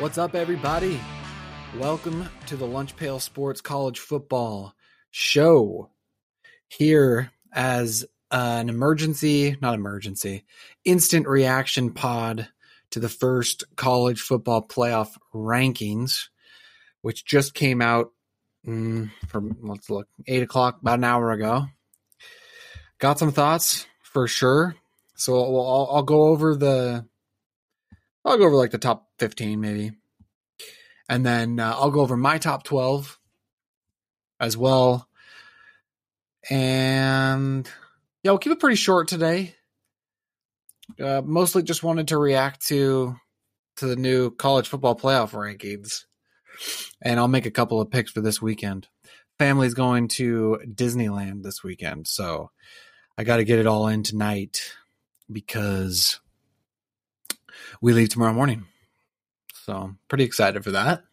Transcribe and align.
What's 0.00 0.16
up, 0.16 0.34
everybody? 0.34 0.98
Welcome 1.78 2.26
to 2.46 2.56
the 2.56 2.66
Lunch 2.66 2.96
Pail 2.96 3.20
Sports 3.20 3.60
College 3.60 3.98
Football 3.98 4.74
Show. 5.10 5.90
Here 6.68 7.30
as 7.52 8.06
an 8.30 8.70
emergency, 8.70 9.58
not 9.60 9.74
emergency, 9.74 10.46
instant 10.86 11.28
reaction 11.28 11.92
pod 11.92 12.48
to 12.92 12.98
the 12.98 13.10
first 13.10 13.64
college 13.76 14.22
football 14.22 14.66
playoff 14.66 15.18
rankings, 15.34 16.28
which 17.02 17.26
just 17.26 17.52
came 17.52 17.82
out 17.82 18.10
mm, 18.66 19.10
from, 19.28 19.58
let's 19.60 19.90
look, 19.90 20.08
eight 20.26 20.42
o'clock, 20.42 20.78
about 20.80 20.98
an 20.98 21.04
hour 21.04 21.30
ago. 21.30 21.66
Got 23.00 23.18
some 23.18 23.32
thoughts 23.32 23.86
for 24.02 24.26
sure. 24.26 24.76
So 25.16 25.36
I'll, 25.36 25.60
I'll, 25.60 25.88
I'll 25.96 26.02
go 26.02 26.22
over 26.22 26.56
the, 26.56 27.04
I'll 28.24 28.38
go 28.38 28.44
over 28.44 28.56
like 28.56 28.70
the 28.70 28.78
top 28.78 29.08
15 29.18 29.60
maybe. 29.60 29.92
And 31.08 31.24
then 31.26 31.58
uh, 31.58 31.74
I'll 31.76 31.90
go 31.90 32.00
over 32.00 32.16
my 32.16 32.38
top 32.38 32.62
12 32.62 33.18
as 34.38 34.56
well. 34.56 35.08
And 36.48 37.68
yeah, 38.22 38.30
we'll 38.30 38.38
keep 38.38 38.52
it 38.52 38.60
pretty 38.60 38.76
short 38.76 39.08
today. 39.08 39.54
Uh, 40.98 41.22
mostly 41.24 41.62
just 41.62 41.82
wanted 41.82 42.08
to 42.08 42.18
react 42.18 42.66
to 42.68 43.16
to 43.76 43.86
the 43.86 43.96
new 43.96 44.30
college 44.30 44.68
football 44.68 44.96
playoff 44.96 45.30
rankings, 45.30 46.04
and 47.00 47.18
I'll 47.18 47.28
make 47.28 47.46
a 47.46 47.50
couple 47.50 47.80
of 47.80 47.90
picks 47.90 48.10
for 48.10 48.20
this 48.20 48.42
weekend. 48.42 48.88
Family's 49.38 49.74
going 49.74 50.08
to 50.08 50.60
Disneyland 50.66 51.42
this 51.42 51.62
weekend, 51.62 52.06
so 52.06 52.50
I 53.16 53.24
got 53.24 53.36
to 53.36 53.44
get 53.44 53.58
it 53.58 53.66
all 53.66 53.86
in 53.88 54.02
tonight 54.02 54.74
because 55.30 56.20
we 57.80 57.92
leave 57.92 58.10
tomorrow 58.10 58.32
morning. 58.32 58.66
So 59.64 59.74
I'm 59.74 59.98
pretty 60.08 60.24
excited 60.24 60.64
for 60.64 60.72
that. 60.72 61.04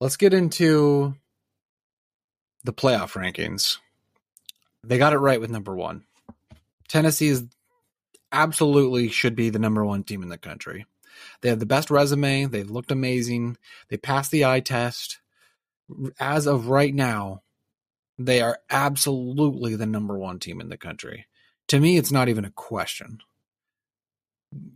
Let's 0.00 0.16
get 0.16 0.34
into 0.34 1.14
the 2.64 2.72
playoff 2.72 3.12
rankings. 3.12 3.78
They 4.84 4.98
got 4.98 5.12
it 5.12 5.18
right 5.18 5.40
with 5.40 5.50
number 5.50 5.74
one. 5.74 6.04
Tennessee 6.88 7.28
is 7.28 7.44
absolutely 8.32 9.08
should 9.08 9.36
be 9.36 9.50
the 9.50 9.58
number 9.58 9.84
one 9.84 10.02
team 10.02 10.22
in 10.22 10.28
the 10.28 10.38
country. 10.38 10.86
They 11.40 11.48
have 11.50 11.60
the 11.60 11.66
best 11.66 11.90
resume. 11.90 12.46
They've 12.46 12.70
looked 12.70 12.90
amazing. 12.90 13.56
They 13.88 13.96
passed 13.96 14.30
the 14.30 14.44
eye 14.44 14.60
test. 14.60 15.20
As 16.18 16.46
of 16.46 16.68
right 16.68 16.94
now, 16.94 17.42
they 18.18 18.40
are 18.40 18.58
absolutely 18.70 19.76
the 19.76 19.86
number 19.86 20.18
one 20.18 20.38
team 20.38 20.60
in 20.60 20.68
the 20.68 20.76
country. 20.76 21.26
To 21.68 21.78
me, 21.78 21.96
it's 21.96 22.12
not 22.12 22.28
even 22.28 22.44
a 22.44 22.50
question. 22.50 23.18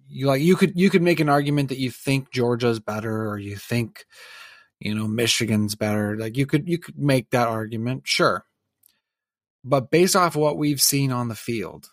You 0.08 0.26
like 0.26 0.42
you 0.42 0.56
could 0.56 0.78
you 0.78 0.90
could 0.90 1.02
make 1.02 1.20
an 1.20 1.28
argument 1.28 1.68
that 1.68 1.78
you 1.78 1.90
think 1.90 2.32
Georgia's 2.32 2.80
better 2.80 3.28
or 3.28 3.38
you 3.38 3.56
think 3.56 4.06
you 4.80 4.94
know 4.94 5.06
Michigan's 5.06 5.74
better. 5.74 6.16
Like 6.16 6.36
you 6.36 6.46
could 6.46 6.68
you 6.68 6.78
could 6.78 6.98
make 6.98 7.30
that 7.30 7.48
argument, 7.48 8.02
sure. 8.06 8.44
But 9.64 9.90
based 9.90 10.14
off 10.14 10.36
what 10.36 10.56
we've 10.56 10.80
seen 10.80 11.10
on 11.10 11.28
the 11.28 11.34
field 11.34 11.90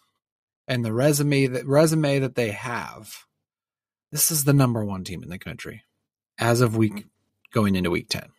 and 0.68 0.86
the 0.86 0.94
resume 0.94 1.48
that 1.48 1.66
resume 1.66 2.20
that 2.20 2.36
they 2.36 2.52
have, 2.52 3.26
this 4.12 4.32
is 4.32 4.44
the 4.44 4.54
number 4.54 4.86
one 4.86 5.04
team 5.04 5.24
in 5.24 5.30
the 5.30 5.40
country 5.40 5.84
as 6.38 6.62
of 6.62 6.78
week 6.78 7.06
going 7.52 7.76
into 7.76 7.92
week 7.92 8.10
10. 8.10 8.30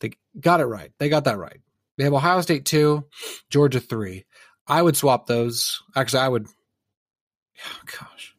They 0.00 0.12
got 0.38 0.60
it 0.60 0.66
right. 0.66 0.92
They 0.98 1.08
got 1.08 1.24
that 1.24 1.38
right. 1.38 1.60
They 1.96 2.04
have 2.04 2.14
Ohio 2.14 2.40
State 2.40 2.64
2, 2.64 3.04
Georgia 3.50 3.80
3. 3.80 4.24
I 4.66 4.82
would 4.82 4.96
swap 4.96 5.26
those. 5.26 5.82
Actually, 5.94 6.22
I 6.22 6.28
would 6.28 6.46
oh 7.64 7.80
gosh. 7.98 8.31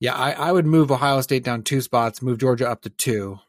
Yeah, 0.00 0.14
I, 0.14 0.32
I 0.32 0.52
would 0.52 0.66
move 0.66 0.90
Ohio 0.92 1.20
State 1.22 1.44
down 1.44 1.62
two 1.62 1.80
spots, 1.80 2.22
move 2.22 2.38
Georgia 2.38 2.68
up 2.70 2.82
to 2.82 2.90
two. 2.90 3.40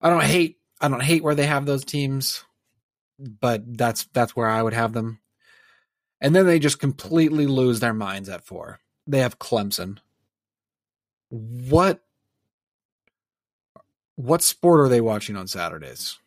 I 0.00 0.10
don't 0.10 0.24
hate 0.24 0.58
I 0.80 0.88
don't 0.88 1.02
hate 1.02 1.22
where 1.24 1.34
they 1.36 1.46
have 1.46 1.66
those 1.66 1.84
teams 1.84 2.40
but 3.18 3.62
that's 3.78 4.04
that's 4.12 4.36
where 4.36 4.48
I 4.48 4.62
would 4.62 4.74
have 4.74 4.92
them. 4.92 5.20
And 6.20 6.34
then 6.34 6.46
they 6.46 6.58
just 6.58 6.78
completely 6.80 7.46
lose 7.46 7.80
their 7.80 7.94
minds 7.94 8.28
at 8.28 8.44
four. 8.46 8.80
They 9.06 9.20
have 9.20 9.38
Clemson. 9.38 9.98
What 11.30 12.02
what 14.16 14.42
sport 14.42 14.80
are 14.80 14.88
they 14.88 15.00
watching 15.00 15.36
on 15.36 15.48
Saturdays? 15.48 16.18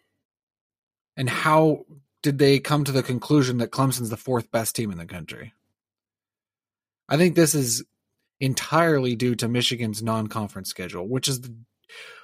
And 1.18 1.30
how 1.30 1.86
did 2.24 2.40
they 2.40 2.60
come 2.60 2.84
to 2.86 2.92
the 2.92 3.04
conclusion 3.04 3.58
that 3.60 3.72
Clemson's 3.72 4.10
the 4.10 4.18
fourth 4.18 4.52
best 4.52 4.76
team 4.76 4.92
in 4.92 4.98
the 4.98 5.06
country? 5.06 5.54
I 7.10 7.18
think 7.18 7.36
this 7.36 7.56
is 7.56 7.84
entirely 8.40 9.16
due 9.16 9.36
to 9.36 9.48
Michigan's 9.48 10.04
non-conference 10.04 10.70
schedule, 10.70 11.08
which 11.08 11.28
is 11.28 11.42
the, 11.42 11.56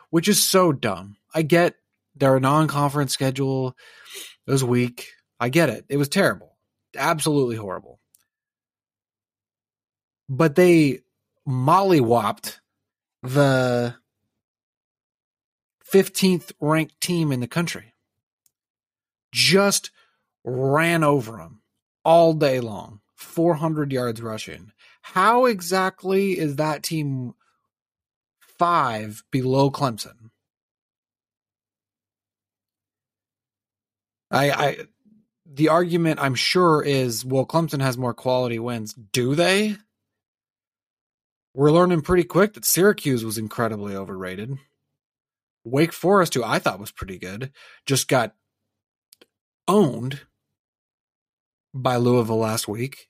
which 0.09 0.27
is 0.27 0.43
so 0.43 0.71
dumb. 0.71 1.17
I 1.33 1.41
get 1.41 1.75
their 2.15 2.39
non-conference 2.39 3.11
schedule 3.11 3.75
was 4.45 4.63
weak. 4.63 5.09
I 5.39 5.49
get 5.49 5.69
it. 5.69 5.85
It 5.89 5.97
was 5.97 6.09
terrible. 6.09 6.57
Absolutely 6.95 7.55
horrible. 7.55 7.99
But 10.29 10.55
they 10.55 10.99
mollywopped 11.47 12.59
the 13.23 13.95
15th 15.91 16.51
ranked 16.59 16.99
team 17.01 17.31
in 17.31 17.39
the 17.39 17.47
country. 17.47 17.93
Just 19.31 19.91
ran 20.43 21.03
over 21.03 21.37
them 21.37 21.61
all 22.03 22.33
day 22.33 22.59
long. 22.59 22.99
400 23.23 23.91
yards 23.91 24.21
rushing. 24.21 24.71
How 25.01 25.45
exactly 25.45 26.37
is 26.37 26.57
that 26.57 26.83
team 26.83 27.33
five 28.39 29.23
below 29.31 29.71
Clemson? 29.71 30.29
I, 34.31 34.51
I 34.51 34.77
the 35.45 35.69
argument 35.69 36.19
I'm 36.19 36.35
sure 36.35 36.81
is 36.81 37.23
well 37.23 37.45
Clemson 37.45 37.81
has 37.81 37.97
more 37.97 38.13
quality 38.13 38.59
wins. 38.59 38.93
Do 38.93 39.35
they? 39.35 39.77
We're 41.53 41.71
learning 41.71 42.01
pretty 42.01 42.23
quick 42.23 42.53
that 42.53 42.65
Syracuse 42.65 43.23
was 43.23 43.37
incredibly 43.37 43.95
overrated. 43.95 44.57
Wake 45.63 45.93
Forest, 45.93 46.33
who 46.33 46.43
I 46.43 46.59
thought 46.59 46.79
was 46.79 46.91
pretty 46.91 47.19
good, 47.19 47.51
just 47.85 48.07
got 48.07 48.33
owned 49.67 50.21
by 51.73 51.95
Louisville 51.97 52.37
last 52.37 52.67
week. 52.67 53.07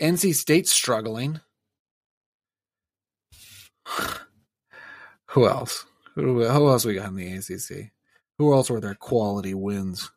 NC 0.00 0.34
State's 0.34 0.72
struggling. 0.72 1.40
who 5.30 5.46
else? 5.46 5.86
Who, 6.14 6.44
who 6.44 6.68
else 6.68 6.84
we 6.84 6.94
got 6.94 7.08
in 7.08 7.16
the 7.16 7.32
ACC? 7.32 7.92
Who 8.38 8.52
else 8.52 8.70
were 8.70 8.80
there 8.80 8.94
quality 8.94 9.54
wins? 9.54 10.10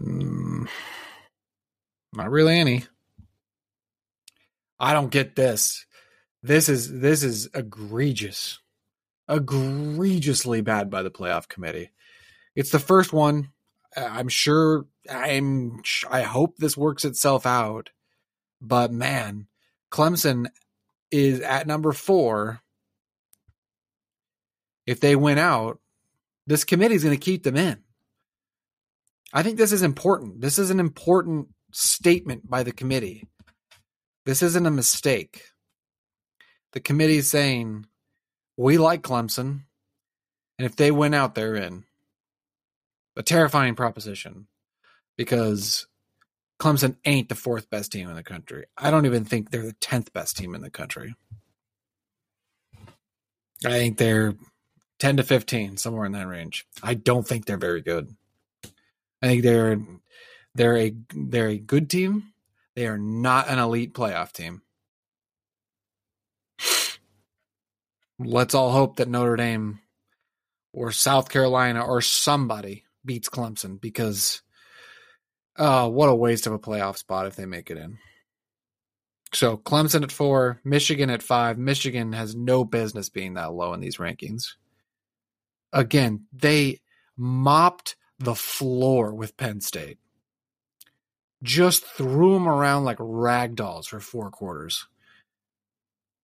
Mm, 0.00 0.68
not 2.12 2.30
really 2.30 2.58
any. 2.58 2.84
I 4.78 4.92
don't 4.92 5.10
get 5.10 5.36
this. 5.36 5.86
This 6.42 6.68
is 6.68 7.00
this 7.00 7.22
is 7.22 7.48
egregious. 7.54 8.58
Egregiously 9.28 10.60
bad 10.60 10.90
by 10.90 11.02
the 11.02 11.10
playoff 11.10 11.48
committee. 11.48 11.90
It's 12.54 12.70
the 12.70 12.78
first 12.78 13.12
one. 13.12 13.50
Uh, 13.96 14.08
I'm 14.10 14.28
sure 14.28 14.86
I'm 15.10 15.82
I 16.10 16.22
hope 16.22 16.56
this 16.56 16.76
works 16.76 17.04
itself 17.04 17.46
out. 17.46 17.90
But 18.60 18.92
man, 18.92 19.46
Clemson 19.90 20.46
is 21.10 21.40
at 21.40 21.66
number 21.66 21.92
4. 21.92 22.60
If 24.86 25.00
they 25.00 25.16
win 25.16 25.38
out, 25.38 25.78
this 26.46 26.64
committee 26.64 26.94
is 26.94 27.04
going 27.04 27.16
to 27.16 27.24
keep 27.24 27.42
them 27.42 27.56
in. 27.56 27.82
I 29.32 29.42
think 29.42 29.58
this 29.58 29.72
is 29.72 29.82
important. 29.82 30.40
This 30.40 30.58
is 30.58 30.70
an 30.70 30.80
important 30.80 31.48
statement 31.72 32.48
by 32.48 32.62
the 32.62 32.72
committee. 32.72 33.26
This 34.26 34.42
isn't 34.42 34.66
a 34.66 34.70
mistake. 34.70 35.42
The 36.72 36.80
committee 36.80 37.18
is 37.18 37.30
saying, 37.30 37.86
we 38.56 38.78
like 38.78 39.02
Clemson, 39.02 39.60
and 40.58 40.66
if 40.66 40.76
they 40.76 40.90
win 40.90 41.14
out, 41.14 41.34
they're 41.34 41.56
in. 41.56 41.84
A 43.16 43.22
terrifying 43.22 43.74
proposition 43.74 44.48
because 45.16 45.86
Clemson 46.60 46.96
ain't 47.04 47.28
the 47.28 47.34
fourth 47.34 47.70
best 47.70 47.92
team 47.92 48.08
in 48.08 48.16
the 48.16 48.22
country. 48.22 48.66
I 48.76 48.90
don't 48.90 49.06
even 49.06 49.24
think 49.24 49.50
they're 49.50 49.62
the 49.62 49.74
10th 49.74 50.12
best 50.12 50.36
team 50.36 50.54
in 50.54 50.62
the 50.62 50.70
country. 50.70 51.14
I 53.64 53.70
think 53.70 53.98
they're 53.98 54.34
10 54.98 55.18
to 55.18 55.22
15, 55.22 55.76
somewhere 55.76 56.06
in 56.06 56.12
that 56.12 56.28
range. 56.28 56.66
I 56.82 56.94
don't 56.94 57.26
think 57.26 57.46
they're 57.46 57.56
very 57.56 57.80
good. 57.80 58.14
I 59.22 59.26
think 59.26 59.42
they're 59.42 59.78
they're 60.54 60.76
a 60.76 60.94
they're 61.14 61.48
a 61.48 61.58
good 61.58 61.90
team. 61.90 62.32
They 62.76 62.86
are 62.86 62.98
not 62.98 63.48
an 63.48 63.58
elite 63.58 63.94
playoff 63.94 64.32
team. 64.32 64.62
Let's 68.18 68.54
all 68.54 68.70
hope 68.70 68.96
that 68.96 69.08
Notre 69.08 69.36
Dame 69.36 69.80
or 70.72 70.92
South 70.92 71.28
Carolina 71.28 71.84
or 71.84 72.00
somebody 72.00 72.83
beats 73.04 73.28
Clemson 73.28 73.80
because 73.80 74.42
uh 75.56 75.88
what 75.88 76.08
a 76.08 76.14
waste 76.14 76.46
of 76.46 76.52
a 76.52 76.58
playoff 76.58 76.96
spot 76.96 77.26
if 77.26 77.36
they 77.36 77.46
make 77.46 77.70
it 77.70 77.78
in. 77.78 77.98
So 79.32 79.56
Clemson 79.56 80.04
at 80.04 80.12
four, 80.12 80.60
Michigan 80.64 81.10
at 81.10 81.22
five. 81.22 81.58
Michigan 81.58 82.12
has 82.12 82.36
no 82.36 82.64
business 82.64 83.08
being 83.08 83.34
that 83.34 83.52
low 83.52 83.72
in 83.72 83.80
these 83.80 83.96
rankings. 83.96 84.54
Again, 85.72 86.26
they 86.32 86.80
mopped 87.16 87.96
the 88.18 88.36
floor 88.36 89.12
with 89.12 89.36
Penn 89.36 89.60
State. 89.60 89.98
Just 91.42 91.84
threw 91.84 92.34
them 92.34 92.48
around 92.48 92.84
like 92.84 92.96
rag 93.00 93.56
dolls 93.56 93.88
for 93.88 94.00
four 94.00 94.30
quarters. 94.30 94.86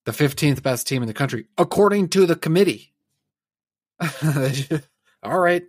The 0.06 0.12
15th 0.12 0.62
best 0.62 0.86
team 0.86 1.02
in 1.02 1.08
the 1.08 1.14
country, 1.14 1.46
according 1.58 2.08
to 2.10 2.26
the 2.26 2.36
committee. 2.36 2.94
All 5.22 5.38
right. 5.38 5.64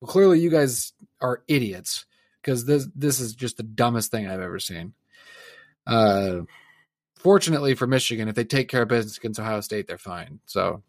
Well, 0.00 0.10
clearly 0.10 0.40
you 0.40 0.50
guys 0.50 0.92
are 1.20 1.42
idiots 1.48 2.06
because 2.42 2.64
this 2.64 2.88
this 2.94 3.20
is 3.20 3.34
just 3.34 3.56
the 3.56 3.62
dumbest 3.62 4.10
thing 4.10 4.26
I've 4.26 4.40
ever 4.40 4.58
seen. 4.58 4.94
Uh, 5.86 6.40
fortunately 7.16 7.74
for 7.74 7.86
Michigan, 7.86 8.28
if 8.28 8.34
they 8.34 8.44
take 8.44 8.68
care 8.68 8.82
of 8.82 8.88
business 8.88 9.18
against 9.18 9.40
Ohio 9.40 9.60
State, 9.60 9.86
they're 9.86 9.98
fine. 9.98 10.40
So 10.46 10.82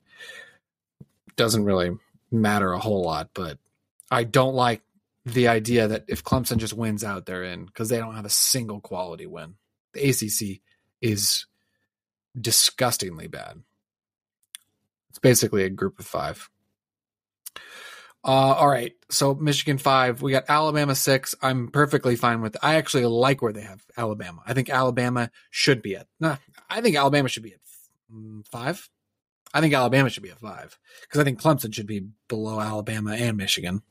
doesn't 1.35 1.63
really 1.63 1.91
matter 2.31 2.73
a 2.73 2.79
whole 2.79 3.03
lot. 3.03 3.29
But 3.33 3.57
I 4.11 4.23
don't 4.23 4.55
like 4.55 4.81
the 5.25 5.47
idea 5.47 5.87
that 5.87 6.05
if 6.07 6.23
Clemson 6.23 6.57
just 6.57 6.73
wins 6.73 7.03
out, 7.03 7.25
they're 7.25 7.43
in 7.43 7.65
because 7.65 7.89
they 7.89 7.97
don't 7.97 8.15
have 8.15 8.25
a 8.25 8.29
single 8.29 8.81
quality 8.81 9.25
win. 9.25 9.55
The 9.93 10.09
ACC 10.09 10.61
is 11.01 11.45
disgustingly 12.39 13.27
bad. 13.27 13.61
It's 15.09 15.19
basically 15.19 15.63
a 15.63 15.69
group 15.69 15.99
of 15.99 16.05
five. 16.05 16.49
Uh, 18.27 18.31
all 18.31 18.67
right. 18.67 18.93
So 19.09 19.33
Michigan 19.33 19.77
five. 19.77 20.21
We 20.21 20.33
got 20.33 20.49
Alabama 20.49 20.95
six. 20.95 21.33
I'm 21.41 21.69
perfectly 21.69 22.17
fine 22.17 22.41
with. 22.41 22.57
I 22.61 22.75
actually 22.75 23.05
like 23.05 23.41
where 23.41 23.53
they 23.53 23.61
have 23.61 23.81
Alabama. 23.95 24.41
I 24.45 24.53
think 24.53 24.69
Alabama 24.69 25.31
should 25.49 25.81
be 25.81 25.95
at. 25.95 26.07
Nah, 26.19 26.35
I 26.69 26.81
think 26.81 26.97
Alabama 26.97 27.29
should 27.29 27.43
be 27.43 27.53
at 27.53 27.59
mm, 28.13 28.45
five. 28.47 28.89
I 29.53 29.61
think 29.61 29.73
Alabama 29.73 30.09
should 30.09 30.23
be 30.23 30.29
at 30.29 30.39
five 30.39 30.77
because 31.01 31.21
I 31.21 31.23
think 31.23 31.41
Clemson 31.41 31.73
should 31.73 31.87
be 31.87 32.07
below 32.27 32.59
Alabama 32.59 33.13
and 33.13 33.37
Michigan. 33.37 33.81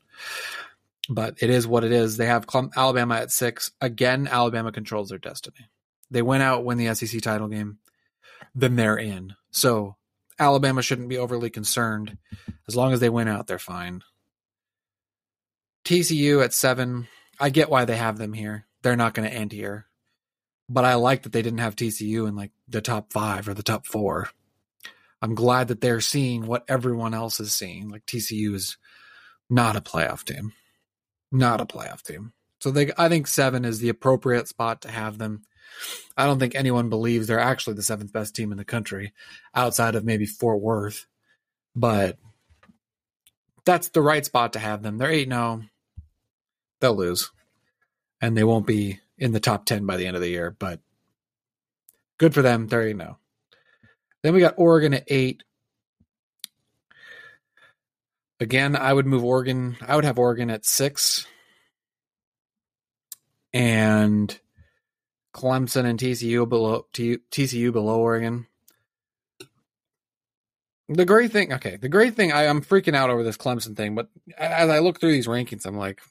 But 1.09 1.41
it 1.41 1.49
is 1.49 1.65
what 1.65 1.83
it 1.83 1.91
is. 1.91 2.17
They 2.17 2.27
have 2.27 2.45
Alabama 2.75 3.15
at 3.15 3.31
six. 3.31 3.71
Again, 3.81 4.27
Alabama 4.27 4.71
controls 4.71 5.09
their 5.09 5.17
destiny. 5.17 5.67
They 6.11 6.21
went 6.21 6.43
out, 6.43 6.63
win 6.63 6.77
the 6.77 6.93
SEC 6.93 7.21
title 7.21 7.47
game, 7.47 7.79
then 8.53 8.75
they're 8.75 8.97
in. 8.97 9.35
So 9.51 9.95
Alabama 10.37 10.81
shouldn't 10.81 11.09
be 11.09 11.17
overly 11.17 11.49
concerned. 11.49 12.17
As 12.67 12.75
long 12.75 12.93
as 12.93 12.99
they 12.99 13.09
win 13.09 13.27
out, 13.27 13.47
they're 13.47 13.59
fine. 13.59 14.03
TCU 15.87 16.43
at 16.43 16.53
seven. 16.53 17.07
I 17.39 17.49
get 17.49 17.69
why 17.69 17.85
they 17.85 17.95
have 17.95 18.17
them 18.17 18.33
here. 18.33 18.65
They're 18.81 18.97
not 18.97 19.13
going 19.13 19.29
to 19.29 19.33
end 19.33 19.53
here. 19.53 19.85
But 20.67 20.83
I 20.83 20.95
like 20.95 21.23
that 21.23 21.31
they 21.31 21.41
didn't 21.41 21.61
have 21.61 21.77
TCU 21.77 22.27
in 22.27 22.35
like 22.35 22.51
the 22.67 22.81
top 22.81 23.13
five 23.13 23.47
or 23.47 23.53
the 23.53 23.63
top 23.63 23.85
four. 23.85 24.29
I'm 25.21 25.33
glad 25.33 25.69
that 25.69 25.79
they're 25.79 26.01
seeing 26.01 26.45
what 26.45 26.65
everyone 26.67 27.13
else 27.13 27.39
is 27.39 27.53
seeing. 27.53 27.87
Like 27.87 28.05
TCU 28.05 28.53
is 28.53 28.75
not 29.49 29.77
a 29.77 29.81
playoff 29.81 30.25
team. 30.25 30.51
Not 31.31 31.61
a 31.61 31.65
playoff 31.65 32.01
team. 32.01 32.33
So 32.59 32.69
they 32.69 32.91
I 32.97 33.07
think 33.07 33.25
seven 33.25 33.63
is 33.63 33.79
the 33.79 33.87
appropriate 33.87 34.49
spot 34.49 34.81
to 34.81 34.91
have 34.91 35.17
them. 35.17 35.43
I 36.17 36.25
don't 36.25 36.37
think 36.37 36.53
anyone 36.53 36.89
believes 36.89 37.27
they're 37.27 37.39
actually 37.39 37.75
the 37.75 37.81
seventh 37.81 38.11
best 38.11 38.35
team 38.35 38.51
in 38.51 38.57
the 38.57 38.65
country 38.65 39.13
outside 39.55 39.95
of 39.95 40.03
maybe 40.03 40.25
Fort 40.25 40.59
Worth. 40.59 41.05
But 41.77 42.17
that's 43.63 43.87
the 43.87 44.01
right 44.01 44.25
spot 44.25 44.51
to 44.53 44.59
have 44.59 44.83
them. 44.83 44.97
They're 44.97 45.11
8 45.11 45.29
0 45.29 45.63
they'll 46.79 46.95
lose, 46.95 47.31
and 48.21 48.37
they 48.37 48.43
won't 48.43 48.67
be 48.67 48.99
in 49.17 49.31
the 49.31 49.39
top 49.39 49.65
ten 49.65 49.85
by 49.85 49.97
the 49.97 50.05
end 50.05 50.15
of 50.15 50.21
the 50.21 50.29
year. 50.29 50.55
But 50.57 50.79
good 52.17 52.33
for 52.33 52.41
them. 52.41 52.67
There 52.67 52.87
you 52.87 52.93
know. 52.93 53.17
Then 54.23 54.33
we 54.33 54.39
got 54.39 54.55
Oregon 54.57 54.93
at 54.93 55.05
eight. 55.07 55.43
Again, 58.39 58.75
I 58.75 58.93
would 58.93 59.05
move 59.05 59.23
Oregon. 59.23 59.77
I 59.85 59.95
would 59.95 60.05
have 60.05 60.19
Oregon 60.19 60.49
at 60.49 60.65
six, 60.65 61.25
and 63.53 64.37
Clemson 65.33 65.85
and 65.85 65.99
TCU 65.99 66.49
below 66.49 66.87
TCU 66.93 67.71
below 67.71 67.99
Oregon. 67.99 68.47
The 70.89 71.05
great 71.05 71.31
thing, 71.31 71.51
okay, 71.53 71.75
the 71.75 71.89
great 71.89 72.15
thing, 72.15 72.31
I, 72.31 72.47
I'm 72.47 72.61
freaking 72.61 72.95
out 72.95 73.09
over 73.09 73.21
this 73.21 73.35
Clemson 73.35 73.75
thing, 73.75 73.93
but 73.93 74.07
as 74.37 74.69
I 74.69 74.79
look 74.79 74.99
through 74.99 75.11
these 75.11 75.27
rankings, 75.27 75.65
I'm 75.65 75.77
like, 75.77 76.01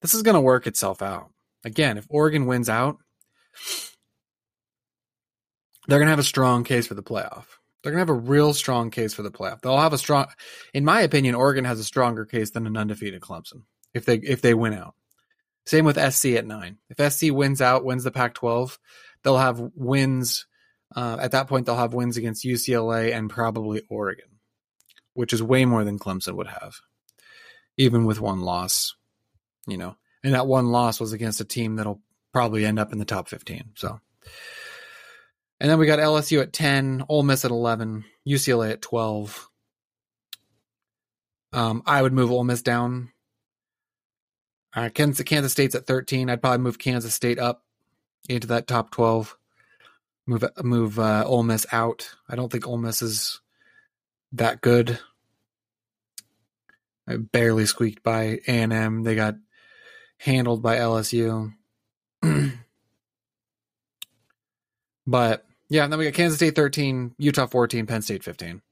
this 0.00 0.14
is 0.14 0.22
going 0.22 0.34
to 0.34 0.40
work 0.40 0.66
itself 0.66 1.02
out. 1.02 1.30
Again, 1.64 1.98
if 1.98 2.06
Oregon 2.08 2.46
wins 2.46 2.68
out, 2.68 2.98
they're 5.86 5.98
going 5.98 6.06
to 6.06 6.12
have 6.12 6.18
a 6.18 6.24
strong 6.24 6.64
case 6.64 6.86
for 6.86 6.94
the 6.94 7.02
playoff. 7.02 7.46
They're 7.82 7.92
going 7.92 8.04
to 8.04 8.12
have 8.12 8.24
a 8.24 8.28
real 8.28 8.54
strong 8.54 8.90
case 8.90 9.14
for 9.14 9.22
the 9.22 9.30
playoff. 9.30 9.60
They'll 9.60 9.78
have 9.78 9.92
a 9.92 9.98
strong, 9.98 10.26
in 10.74 10.84
my 10.84 11.00
opinion, 11.00 11.34
Oregon 11.34 11.64
has 11.64 11.80
a 11.80 11.84
stronger 11.84 12.24
case 12.24 12.50
than 12.50 12.66
an 12.66 12.76
undefeated 12.76 13.22
Clemson 13.22 13.62
if 13.94 14.04
they 14.04 14.16
if 14.16 14.42
they 14.42 14.54
win 14.54 14.74
out. 14.74 14.94
Same 15.66 15.84
with 15.84 15.98
SC 16.12 16.26
at 16.28 16.46
nine. 16.46 16.78
If 16.88 17.12
SC 17.12 17.30
wins 17.30 17.60
out, 17.60 17.84
wins 17.84 18.04
the 18.04 18.10
Pac-12, 18.10 18.78
they'll 19.22 19.36
have 19.36 19.60
wins. 19.74 20.46
Uh, 20.96 21.18
at 21.20 21.32
that 21.32 21.46
point, 21.46 21.66
they'll 21.66 21.76
have 21.76 21.92
wins 21.92 22.16
against 22.16 22.44
UCLA 22.44 23.14
and 23.14 23.28
probably 23.28 23.82
Oregon, 23.90 24.38
which 25.12 25.34
is 25.34 25.42
way 25.42 25.66
more 25.66 25.84
than 25.84 25.98
Clemson 25.98 26.36
would 26.36 26.46
have, 26.46 26.76
even 27.76 28.06
with 28.06 28.20
one 28.20 28.40
loss 28.40 28.94
you 29.68 29.76
know, 29.76 29.96
and 30.24 30.34
that 30.34 30.46
one 30.46 30.72
loss 30.72 30.98
was 30.98 31.12
against 31.12 31.40
a 31.40 31.44
team 31.44 31.76
that'll 31.76 32.00
probably 32.32 32.64
end 32.64 32.78
up 32.78 32.92
in 32.92 32.98
the 32.98 33.04
top 33.04 33.28
15. 33.28 33.72
So, 33.76 34.00
and 35.60 35.70
then 35.70 35.78
we 35.78 35.86
got 35.86 35.98
LSU 35.98 36.40
at 36.42 36.52
10, 36.52 37.04
Ole 37.08 37.22
Miss 37.22 37.44
at 37.44 37.50
11, 37.50 38.04
UCLA 38.26 38.72
at 38.72 38.82
12. 38.82 39.48
Um, 41.52 41.82
I 41.86 42.02
would 42.02 42.12
move 42.12 42.30
Ole 42.30 42.44
Miss 42.44 42.62
down. 42.62 43.10
Uh, 44.74 44.90
Kansas, 44.90 45.24
Kansas 45.24 45.52
State's 45.52 45.74
at 45.74 45.86
13. 45.86 46.28
I'd 46.28 46.42
probably 46.42 46.58
move 46.58 46.78
Kansas 46.78 47.14
State 47.14 47.38
up 47.38 47.64
into 48.28 48.48
that 48.48 48.66
top 48.66 48.90
12. 48.90 49.36
Move 50.26 50.44
move 50.62 50.98
uh, 50.98 51.24
Ole 51.26 51.42
Miss 51.42 51.66
out. 51.72 52.10
I 52.28 52.36
don't 52.36 52.52
think 52.52 52.66
Ole 52.66 52.76
Miss 52.76 53.00
is 53.00 53.40
that 54.32 54.60
good. 54.60 54.98
I 57.08 57.16
barely 57.16 57.64
squeaked 57.64 58.02
by 58.02 58.22
A 58.22 58.40
and 58.46 58.72
M. 58.72 59.02
They 59.04 59.14
got 59.14 59.36
handled 60.18 60.62
by 60.62 60.76
LSU. 60.76 61.54
but 65.06 65.44
yeah, 65.70 65.84
and 65.84 65.92
then 65.92 65.98
we 65.98 66.06
got 66.06 66.14
Kansas 66.14 66.38
State 66.38 66.54
13, 66.54 67.14
Utah 67.18 67.46
14, 67.46 67.86
Penn 67.86 68.02
State 68.02 68.24
15. 68.24 68.62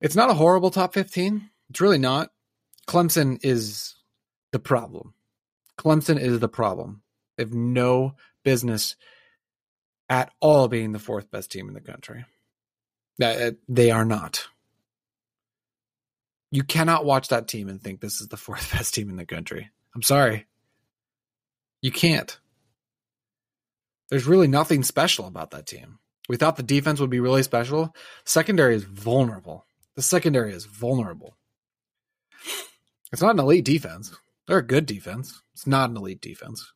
It's 0.00 0.16
not 0.16 0.30
a 0.30 0.34
horrible 0.34 0.70
top 0.70 0.94
15. 0.94 1.50
It's 1.70 1.80
really 1.80 1.98
not. 1.98 2.30
Clemson 2.86 3.38
is 3.42 3.94
the 4.52 4.58
problem. 4.58 5.14
Clemson 5.78 6.20
is 6.20 6.40
the 6.40 6.48
problem. 6.48 7.02
They 7.36 7.44
have 7.44 7.52
no 7.52 8.14
business 8.44 8.96
at 10.08 10.32
all 10.40 10.68
being 10.68 10.92
the 10.92 10.98
fourth 10.98 11.30
best 11.30 11.50
team 11.50 11.68
in 11.68 11.74
the 11.74 11.80
country. 11.80 12.24
Uh, 13.20 13.52
they 13.68 13.90
are 13.90 14.04
not. 14.04 14.46
You 16.50 16.62
cannot 16.62 17.04
watch 17.04 17.28
that 17.28 17.48
team 17.48 17.68
and 17.68 17.82
think 17.82 18.00
this 18.00 18.20
is 18.20 18.28
the 18.28 18.36
fourth 18.36 18.72
best 18.72 18.94
team 18.94 19.10
in 19.10 19.16
the 19.16 19.26
country. 19.26 19.70
I'm 19.96 20.02
sorry. 20.02 20.44
You 21.80 21.90
can't. 21.90 22.38
There's 24.10 24.26
really 24.26 24.46
nothing 24.46 24.82
special 24.82 25.26
about 25.26 25.52
that 25.52 25.66
team. 25.66 26.00
We 26.28 26.36
thought 26.36 26.56
the 26.56 26.62
defense 26.62 27.00
would 27.00 27.08
be 27.08 27.18
really 27.18 27.42
special. 27.42 27.96
Secondary 28.26 28.74
is 28.74 28.84
vulnerable. 28.84 29.64
The 29.94 30.02
secondary 30.02 30.52
is 30.52 30.66
vulnerable. 30.66 31.38
It's 33.10 33.22
not 33.22 33.36
an 33.36 33.40
elite 33.40 33.64
defense. 33.64 34.14
They're 34.46 34.58
a 34.58 34.66
good 34.66 34.84
defense. 34.84 35.40
It's 35.54 35.66
not 35.66 35.88
an 35.88 35.96
elite 35.96 36.20
defense. 36.20 36.74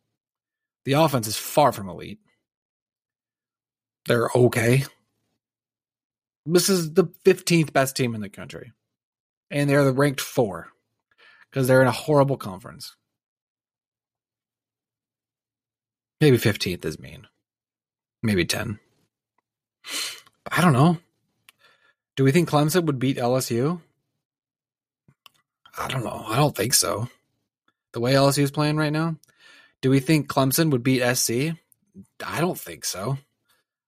The 0.87 0.93
offense 0.93 1.27
is 1.27 1.37
far 1.37 1.73
from 1.73 1.91
elite. 1.91 2.21
They're 4.07 4.31
okay. 4.35 4.85
This 6.47 6.71
is 6.71 6.95
the 6.95 7.05
15th 7.27 7.75
best 7.75 7.97
team 7.97 8.15
in 8.15 8.23
the 8.23 8.31
country. 8.31 8.73
And 9.50 9.69
they're 9.69 9.85
the 9.85 9.93
ranked 9.93 10.23
four 10.23 10.69
because 11.50 11.69
they're 11.69 11.83
in 11.83 11.87
a 11.87 11.93
horrible 11.93 12.39
conference. 12.39 12.97
Maybe 16.21 16.37
15th 16.37 16.85
is 16.85 16.99
mean. 16.99 17.27
Maybe 18.23 18.45
10. 18.45 18.79
I 20.50 20.61
don't 20.61 20.73
know. 20.73 20.99
Do 22.17 22.25
we 22.25 22.33
think 22.33 22.50
Clemson 22.50 22.85
would 22.85 22.99
beat 22.99 23.17
LSU? 23.17 23.81
I 25.79 25.89
don't 25.89 26.05
know. 26.05 26.25
I 26.27 26.37
don't 26.37 26.55
think 26.55 26.75
so. 26.75 27.09
The 27.93 28.00
way 28.00 28.12
LSU 28.12 28.43
is 28.43 28.50
playing 28.50 28.77
right 28.77 28.93
now? 28.93 29.17
Do 29.81 29.89
we 29.91 30.00
think 30.00 30.29
Clemson 30.29 30.71
would 30.71 30.83
beat 30.83 31.03
SC? 31.15 31.57
I 32.25 32.41
don't 32.41 32.59
think 32.59 32.85
so. 32.85 33.19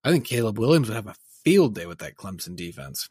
I 0.03 0.11
think 0.11 0.25
Caleb 0.25 0.59
Williams 0.59 0.89
would 0.89 0.97
have 0.97 1.07
a 1.07 1.17
field 1.45 1.75
day 1.75 1.87
with 1.87 1.99
that 1.99 2.17
Clemson 2.17 2.57
defense. 2.57 3.11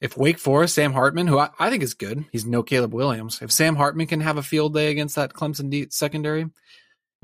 If 0.00 0.16
Wake 0.16 0.38
Forest, 0.38 0.74
Sam 0.74 0.92
Hartman, 0.92 1.28
who 1.28 1.38
I, 1.38 1.50
I 1.58 1.70
think 1.70 1.82
is 1.82 1.94
good, 1.94 2.24
he's 2.32 2.44
no 2.44 2.62
Caleb 2.62 2.92
Williams. 2.92 3.40
If 3.40 3.52
Sam 3.52 3.76
Hartman 3.76 4.06
can 4.06 4.20
have 4.20 4.36
a 4.36 4.42
field 4.42 4.74
day 4.74 4.90
against 4.90 5.14
that 5.14 5.32
Clemson 5.32 5.92
secondary, 5.92 6.50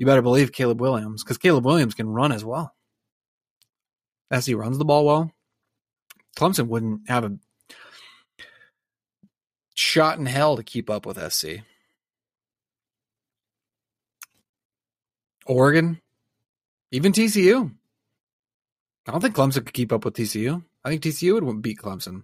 you 0.00 0.06
better 0.06 0.22
believe 0.22 0.50
Caleb 0.50 0.80
Williams 0.80 1.22
because 1.22 1.36
Caleb 1.36 1.66
Williams 1.66 1.92
can 1.92 2.08
run 2.08 2.32
as 2.32 2.42
well. 2.42 2.74
SC 4.34 4.54
runs 4.54 4.78
the 4.78 4.84
ball 4.86 5.04
well, 5.04 5.30
Clemson 6.38 6.68
wouldn't 6.68 7.06
have 7.10 7.24
a 7.24 7.36
shot 9.74 10.18
in 10.18 10.24
hell 10.24 10.56
to 10.56 10.62
keep 10.62 10.88
up 10.88 11.04
with 11.04 11.18
SC. 11.30 11.60
Oregon, 15.44 16.00
even 16.90 17.12
TCU. 17.12 17.70
I 19.06 19.12
don't 19.12 19.20
think 19.20 19.34
Clemson 19.34 19.66
could 19.66 19.74
keep 19.74 19.92
up 19.92 20.06
with 20.06 20.14
TCU. 20.14 20.64
I 20.82 20.88
think 20.88 21.02
TCU 21.02 21.42
would 21.42 21.60
beat 21.60 21.78
Clemson. 21.78 22.22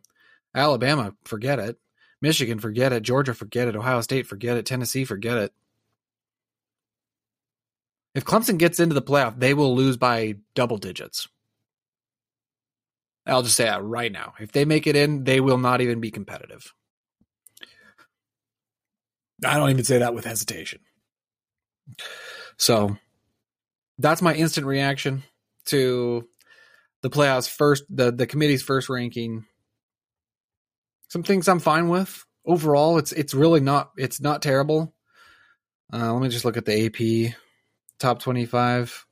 Alabama, 0.54 1.12
forget 1.24 1.58
it. 1.58 1.76
Michigan, 2.22 2.58
forget 2.58 2.94
it. 2.94 3.02
Georgia, 3.02 3.34
forget 3.34 3.68
it. 3.68 3.76
Ohio 3.76 4.00
State, 4.00 4.26
forget 4.26 4.56
it. 4.56 4.64
Tennessee, 4.64 5.04
forget 5.04 5.36
it. 5.36 5.52
If 8.16 8.24
Clemson 8.24 8.56
gets 8.56 8.80
into 8.80 8.94
the 8.94 9.02
playoff, 9.02 9.38
they 9.38 9.52
will 9.52 9.76
lose 9.76 9.98
by 9.98 10.36
double 10.54 10.78
digits. 10.78 11.28
I'll 13.26 13.42
just 13.42 13.56
say 13.56 13.64
that 13.64 13.84
right 13.84 14.10
now. 14.10 14.32
If 14.40 14.52
they 14.52 14.64
make 14.64 14.86
it 14.86 14.96
in, 14.96 15.24
they 15.24 15.38
will 15.38 15.58
not 15.58 15.82
even 15.82 16.00
be 16.00 16.10
competitive. 16.10 16.72
I 19.44 19.58
don't 19.58 19.68
even 19.68 19.84
say 19.84 19.98
that 19.98 20.14
with 20.14 20.24
hesitation. 20.24 20.80
So 22.56 22.96
that's 23.98 24.22
my 24.22 24.34
instant 24.34 24.66
reaction 24.66 25.22
to 25.66 26.26
the 27.02 27.10
playoffs 27.10 27.50
first 27.50 27.84
the 27.90 28.10
the 28.10 28.26
committee's 28.26 28.62
first 28.62 28.88
ranking 28.88 29.44
some 31.08 31.22
things 31.22 31.48
i'm 31.48 31.60
fine 31.60 31.88
with 31.88 32.24
overall 32.44 32.98
it's 32.98 33.12
it's 33.12 33.34
really 33.34 33.60
not 33.60 33.90
it's 33.96 34.20
not 34.20 34.42
terrible 34.42 34.94
uh, 35.92 36.12
let 36.12 36.22
me 36.22 36.28
just 36.28 36.44
look 36.44 36.56
at 36.56 36.64
the 36.64 36.86
ap 36.86 37.36
top 37.98 38.20
25 38.20 39.06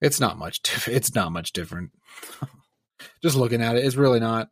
it's 0.00 0.20
not 0.20 0.38
much 0.38 0.60
it's 0.88 1.14
not 1.14 1.32
much 1.32 1.52
different. 1.52 1.90
Just 3.22 3.36
looking 3.36 3.62
at 3.62 3.76
it 3.76 3.84
it's 3.84 3.96
really 3.96 4.20
not. 4.20 4.50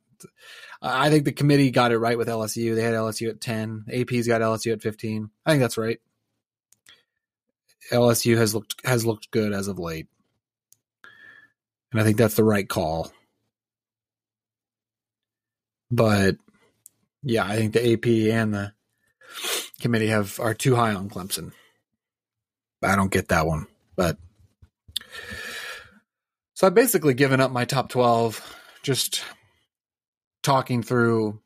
I 0.81 1.11
think 1.11 1.25
the 1.25 1.33
committee 1.33 1.71
got 1.71 1.93
it 1.93 1.99
right 1.99 2.19
with 2.19 2.29
lsu 2.29 2.75
they 2.75 2.83
had 2.83 2.95
lsu 2.95 3.31
at 3.31 3.41
10 3.41 3.87
ap's 3.91 4.29
got 4.29 4.41
lsu 4.41 4.73
at 4.73 4.83
15 4.83 5.31
i 5.45 5.51
think 5.51 5.61
that's 5.61 5.79
right. 5.79 5.99
Lsu 7.91 8.37
has 8.37 8.55
looked 8.55 8.75
has 8.85 9.07
looked 9.07 9.31
good 9.31 9.53
as 9.53 9.69
of 9.69 9.79
late. 9.79 10.09
And 11.93 12.01
I 12.01 12.05
think 12.05 12.17
that's 12.19 12.35
the 12.35 12.45
right 12.45 12.69
call. 12.69 13.11
But 15.91 16.37
yeah, 17.23 17.45
I 17.45 17.57
think 17.57 17.73
the 17.73 17.93
AP 17.93 18.07
and 18.35 18.53
the 18.53 18.73
committee 19.81 20.09
have 20.09 20.39
are 20.39 20.55
too 20.55 20.77
high 20.77 20.95
on 20.95 21.09
Clemson. 21.09 21.53
I 22.83 22.97
don't 22.97 23.11
get 23.11 23.29
that 23.29 23.47
one, 23.47 23.67
but 23.97 24.17
so 26.55 26.67
I've 26.67 26.75
basically 26.75 27.15
given 27.15 27.41
up 27.41 27.51
my 27.51 27.65
top 27.65 27.89
twelve, 27.89 28.41
just 28.83 29.25
talking 30.43 30.83
through 30.83 31.41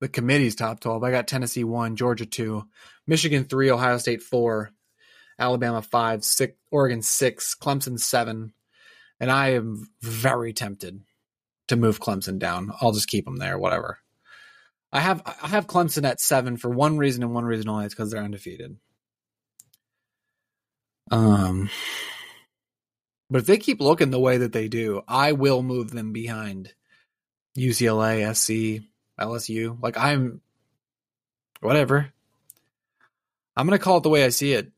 the 0.00 0.08
committee's 0.08 0.54
top 0.54 0.80
twelve. 0.80 1.02
I 1.02 1.10
got 1.10 1.26
Tennessee 1.26 1.64
one, 1.64 1.96
Georgia 1.96 2.26
two, 2.26 2.64
Michigan 3.06 3.44
three, 3.44 3.70
Ohio 3.70 3.98
State 3.98 4.22
four, 4.22 4.70
Alabama 5.38 5.82
five, 5.82 6.24
six, 6.24 6.54
Oregon 6.70 7.02
six, 7.02 7.54
Clemson 7.54 7.98
seven, 7.98 8.52
and 9.20 9.30
I 9.30 9.50
am 9.54 9.88
very 10.02 10.52
tempted 10.52 11.00
to 11.68 11.76
move 11.76 12.00
Clemson 12.00 12.38
down. 12.38 12.72
I'll 12.80 12.92
just 12.92 13.08
keep 13.08 13.24
them 13.24 13.36
there, 13.36 13.58
whatever. 13.58 13.98
I 14.92 15.00
have 15.00 15.22
I 15.42 15.48
have 15.48 15.66
Clemson 15.66 16.04
at 16.06 16.20
seven 16.20 16.56
for 16.56 16.70
one 16.70 16.96
reason 16.98 17.22
and 17.22 17.34
one 17.34 17.44
reason 17.44 17.68
only. 17.68 17.86
It's 17.86 17.94
because 17.94 18.10
they're 18.10 18.22
undefeated. 18.22 18.76
Um, 21.10 21.70
but 23.30 23.40
if 23.40 23.46
they 23.46 23.58
keep 23.58 23.80
looking 23.80 24.10
the 24.10 24.20
way 24.20 24.38
that 24.38 24.52
they 24.52 24.68
do, 24.68 25.02
I 25.06 25.32
will 25.32 25.62
move 25.62 25.90
them 25.90 26.12
behind 26.12 26.72
UCLA, 27.56 28.34
SC, 28.34 28.84
LSU. 29.18 29.80
Like 29.82 29.96
I'm, 29.96 30.40
whatever. 31.60 32.12
I'm 33.56 33.66
gonna 33.66 33.78
call 33.78 33.98
it 33.98 34.02
the 34.02 34.08
way 34.08 34.24
I 34.24 34.28
see 34.28 34.52
it 34.52 34.70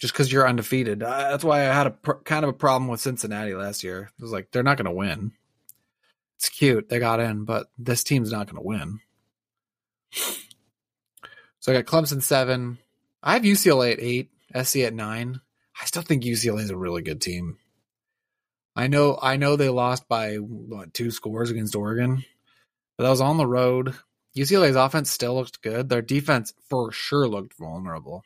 just 0.00 0.12
because 0.12 0.30
you're 0.30 0.48
undefeated. 0.48 1.02
Uh, 1.02 1.30
that's 1.30 1.44
why 1.44 1.60
I 1.60 1.74
had 1.74 1.86
a 1.88 1.90
pr- 1.90 2.12
kind 2.24 2.44
of 2.44 2.50
a 2.50 2.54
problem 2.54 2.88
with 2.88 3.00
Cincinnati 3.00 3.54
last 3.54 3.82
year. 3.82 4.10
It 4.18 4.22
was 4.22 4.32
like 4.32 4.50
they're 4.50 4.62
not 4.62 4.76
to 4.78 4.90
win. 4.90 5.32
It's 6.36 6.48
cute 6.48 6.88
they 6.88 7.00
got 7.00 7.20
in, 7.20 7.44
but 7.44 7.66
this 7.78 8.04
team's 8.04 8.30
not 8.30 8.48
to 8.48 8.54
win. 8.58 9.00
So 11.60 11.72
I 11.72 11.80
got 11.80 11.86
Clemson 11.86 12.22
seven. 12.22 12.78
I 13.22 13.34
have 13.34 13.42
UCLA 13.42 13.92
at 13.92 14.00
eight, 14.00 14.30
SC 14.62 14.78
at 14.78 14.94
nine. 14.94 15.40
I 15.80 15.84
still 15.86 16.02
think 16.02 16.22
UCLA 16.22 16.62
is 16.62 16.70
a 16.70 16.76
really 16.76 17.02
good 17.02 17.20
team. 17.20 17.58
I 18.76 18.86
know, 18.86 19.18
I 19.20 19.36
know 19.36 19.56
they 19.56 19.68
lost 19.68 20.08
by 20.08 20.36
what 20.36 20.94
two 20.94 21.10
scores 21.10 21.50
against 21.50 21.74
Oregon, 21.74 22.24
but 22.96 23.04
that 23.04 23.10
was 23.10 23.20
on 23.20 23.36
the 23.36 23.46
road. 23.46 23.94
UCLA's 24.36 24.76
offense 24.76 25.10
still 25.10 25.34
looked 25.34 25.62
good. 25.62 25.88
Their 25.88 26.02
defense 26.02 26.54
for 26.68 26.92
sure 26.92 27.26
looked 27.26 27.58
vulnerable 27.58 28.22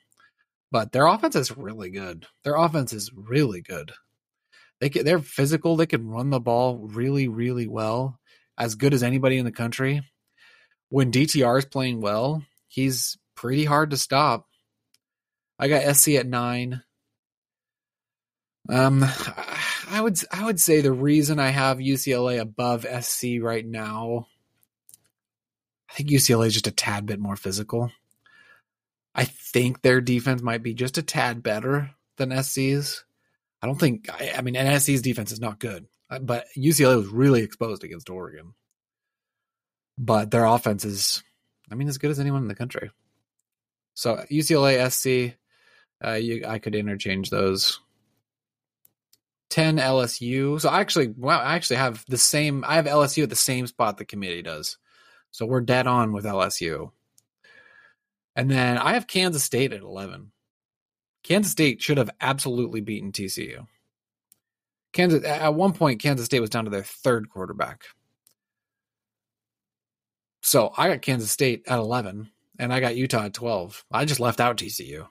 but 0.73 0.91
their 0.91 1.07
offense 1.07 1.37
is 1.37 1.57
really 1.57 1.91
good. 1.91 2.27
Their 2.43 2.57
offense 2.57 2.95
is 2.95 3.13
really 3.15 3.61
good. 3.61 3.93
They 4.81 4.89
can, 4.89 5.05
they're 5.05 5.21
physical. 5.21 5.77
They 5.77 5.87
can 5.87 6.09
run 6.09 6.31
the 6.31 6.41
ball 6.41 6.79
really, 6.79 7.29
really 7.29 7.69
well, 7.69 8.19
as 8.57 8.75
good 8.75 8.95
as 8.95 9.03
anybody 9.03 9.37
in 9.37 9.45
the 9.45 9.53
country. 9.53 10.01
When 10.89 11.13
DTR 11.13 11.59
is 11.59 11.67
playing 11.67 12.01
well, 12.01 12.43
he's 12.69 13.19
pretty 13.37 13.67
hard 13.67 13.91
to 13.91 13.99
stop. 13.99 14.49
I 15.63 15.69
got 15.69 15.97
SC 15.97 16.09
at 16.15 16.27
nine. 16.27 16.83
Um, 18.69 19.05
I 19.89 20.01
would 20.01 20.19
I 20.33 20.45
would 20.45 20.61
say 20.61 20.81
the 20.81 20.91
reason 20.93 21.39
I 21.39 21.51
have 21.51 21.79
UCLA 21.79 22.41
above 22.41 22.85
SC 23.01 23.41
right 23.41 23.65
now, 23.65 24.27
I 25.89 25.95
think 25.95 26.09
UCLA 26.09 26.49
is 26.49 26.55
just 26.55 26.67
a 26.67 26.73
tad 26.73 27.07
bit 27.07 27.21
more 27.21 27.37
physical. 27.37 27.93
I 29.15 29.23
think 29.25 29.83
their 29.83 30.01
defense 30.01 30.43
might 30.43 30.65
be 30.65 30.75
just 30.75 30.99
a 30.99 31.03
tad 31.03 31.45
better 31.45 31.93
than 32.17 32.43
SC's. 32.43 33.05
I 33.63 33.69
don't 33.69 33.79
think. 33.79 34.09
I, 34.13 34.33
I 34.39 34.43
mean, 34.43 34.57
SC's 34.57 35.01
defense 35.01 35.31
is 35.31 35.41
not 35.41 35.61
good, 35.61 35.87
uh, 36.11 36.19
but 36.19 36.47
UCLA 36.59 36.97
was 36.97 37.07
really 37.07 37.43
exposed 37.43 37.85
against 37.85 38.11
Oregon. 38.11 38.55
But 39.97 40.33
their 40.33 40.45
offense 40.45 40.85
is, 40.85 41.23
I 41.71 41.77
mean, 41.77 41.87
as 41.87 41.99
good 41.99 42.11
as 42.11 42.19
anyone 42.19 42.43
in 42.43 42.49
the 42.49 42.57
country. 42.57 42.91
So 43.95 44.25
UCLA, 44.29 44.91
SC, 44.91 45.37
uh, 46.05 46.13
you, 46.13 46.45
I 46.47 46.59
could 46.59 46.75
interchange 46.75 47.31
those. 47.31 47.81
10 49.51 49.77
LSU. 49.77 50.59
So 50.61 50.71
I 50.71 50.81
actually, 50.81 51.15
well, 51.17 51.39
I 51.39 51.55
actually 51.57 51.77
have 51.77 52.05
the 52.09 52.17
same. 52.17 52.65
I 52.67 52.77
have 52.77 52.87
LSU 52.87 53.25
at 53.25 53.31
the 53.31 53.37
same 53.37 53.67
spot 53.67 53.99
the 53.99 54.05
committee 54.05 54.43
does. 54.43 54.79
So 55.31 55.45
we're 55.45 55.61
dead 55.61 55.87
on 55.87 56.13
with 56.13 56.25
LSU. 56.25 56.91
And 58.35 58.51
then 58.51 58.79
I 58.79 58.95
have 58.95 59.07
Kansas 59.07 59.45
State 59.45 59.73
at 59.73 59.83
11. 59.83 60.33
Kansas 61.23 61.53
State 61.53 61.83
should 61.83 61.99
have 61.99 62.11
absolutely 62.21 62.81
beaten 62.81 63.13
TCU. 63.13 63.67
Kansas 64.93 65.25
at 65.25 65.55
one 65.55 65.73
point 65.73 66.01
Kansas 66.01 66.27
State 66.27 66.41
was 66.41 66.51
down 66.51 66.65
to 66.65 66.71
their 66.71 66.83
third 66.83 67.29
quarterback. 67.29 67.85
So 70.43 70.73
I 70.77 70.89
got 70.89 71.03
Kansas 71.03 71.31
State 71.31 71.65
at 71.67 71.79
11 71.79 72.31
and 72.59 72.73
I 72.73 72.81
got 72.81 72.97
Utah 72.97 73.25
at 73.25 73.35
12. 73.35 73.85
I 73.93 74.05
just 74.05 74.21
left 74.21 74.41
out 74.41 74.57
TCU. 74.57 75.07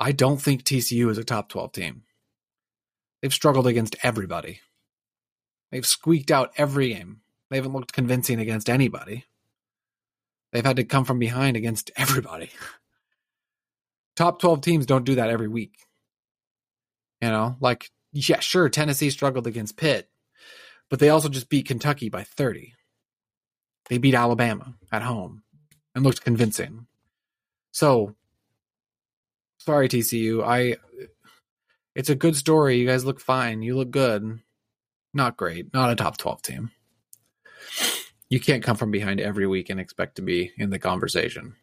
I 0.00 0.12
don't 0.12 0.40
think 0.40 0.64
TCU 0.64 1.10
is 1.10 1.18
a 1.18 1.24
top 1.24 1.50
12 1.50 1.72
team. 1.72 2.02
They've 3.20 3.32
struggled 3.32 3.66
against 3.66 3.96
everybody. 4.02 4.60
They've 5.70 5.86
squeaked 5.86 6.30
out 6.30 6.52
every 6.56 6.94
game. 6.94 7.20
They 7.50 7.56
haven't 7.56 7.74
looked 7.74 7.92
convincing 7.92 8.40
against 8.40 8.70
anybody. 8.70 9.26
They've 10.52 10.64
had 10.64 10.76
to 10.76 10.84
come 10.84 11.04
from 11.04 11.18
behind 11.18 11.56
against 11.56 11.90
everybody. 11.96 12.50
Top 14.16 14.40
12 14.40 14.62
teams 14.62 14.86
don't 14.86 15.04
do 15.04 15.16
that 15.16 15.28
every 15.28 15.48
week. 15.48 15.74
You 17.20 17.28
know, 17.28 17.56
like, 17.60 17.90
yeah, 18.12 18.40
sure, 18.40 18.70
Tennessee 18.70 19.10
struggled 19.10 19.46
against 19.46 19.76
Pitt, 19.76 20.08
but 20.88 20.98
they 20.98 21.10
also 21.10 21.28
just 21.28 21.50
beat 21.50 21.68
Kentucky 21.68 22.08
by 22.08 22.24
30. 22.24 22.72
They 23.90 23.98
beat 23.98 24.14
Alabama 24.14 24.74
at 24.90 25.02
home 25.02 25.42
and 25.94 26.02
looked 26.02 26.24
convincing. 26.24 26.86
So, 27.72 28.16
sorry, 29.60 29.88
TCU. 29.88 30.44
I, 30.44 30.76
it's 31.94 32.10
a 32.10 32.14
good 32.14 32.36
story. 32.36 32.76
You 32.76 32.86
guys 32.86 33.04
look 33.04 33.20
fine. 33.20 33.62
You 33.62 33.76
look 33.76 33.90
good. 33.90 34.40
Not 35.14 35.36
great. 35.36 35.72
Not 35.72 35.90
a 35.90 35.96
top 35.96 36.16
12 36.18 36.42
team 36.42 36.70
you 38.30 38.38
can't 38.38 38.62
come 38.62 38.76
from 38.76 38.92
behind 38.92 39.20
every 39.20 39.46
week 39.46 39.68
and 39.68 39.80
expect 39.80 40.16
to 40.16 40.22
be 40.22 40.52
in 40.56 40.70
the 40.70 40.78
conversation. 40.78 41.56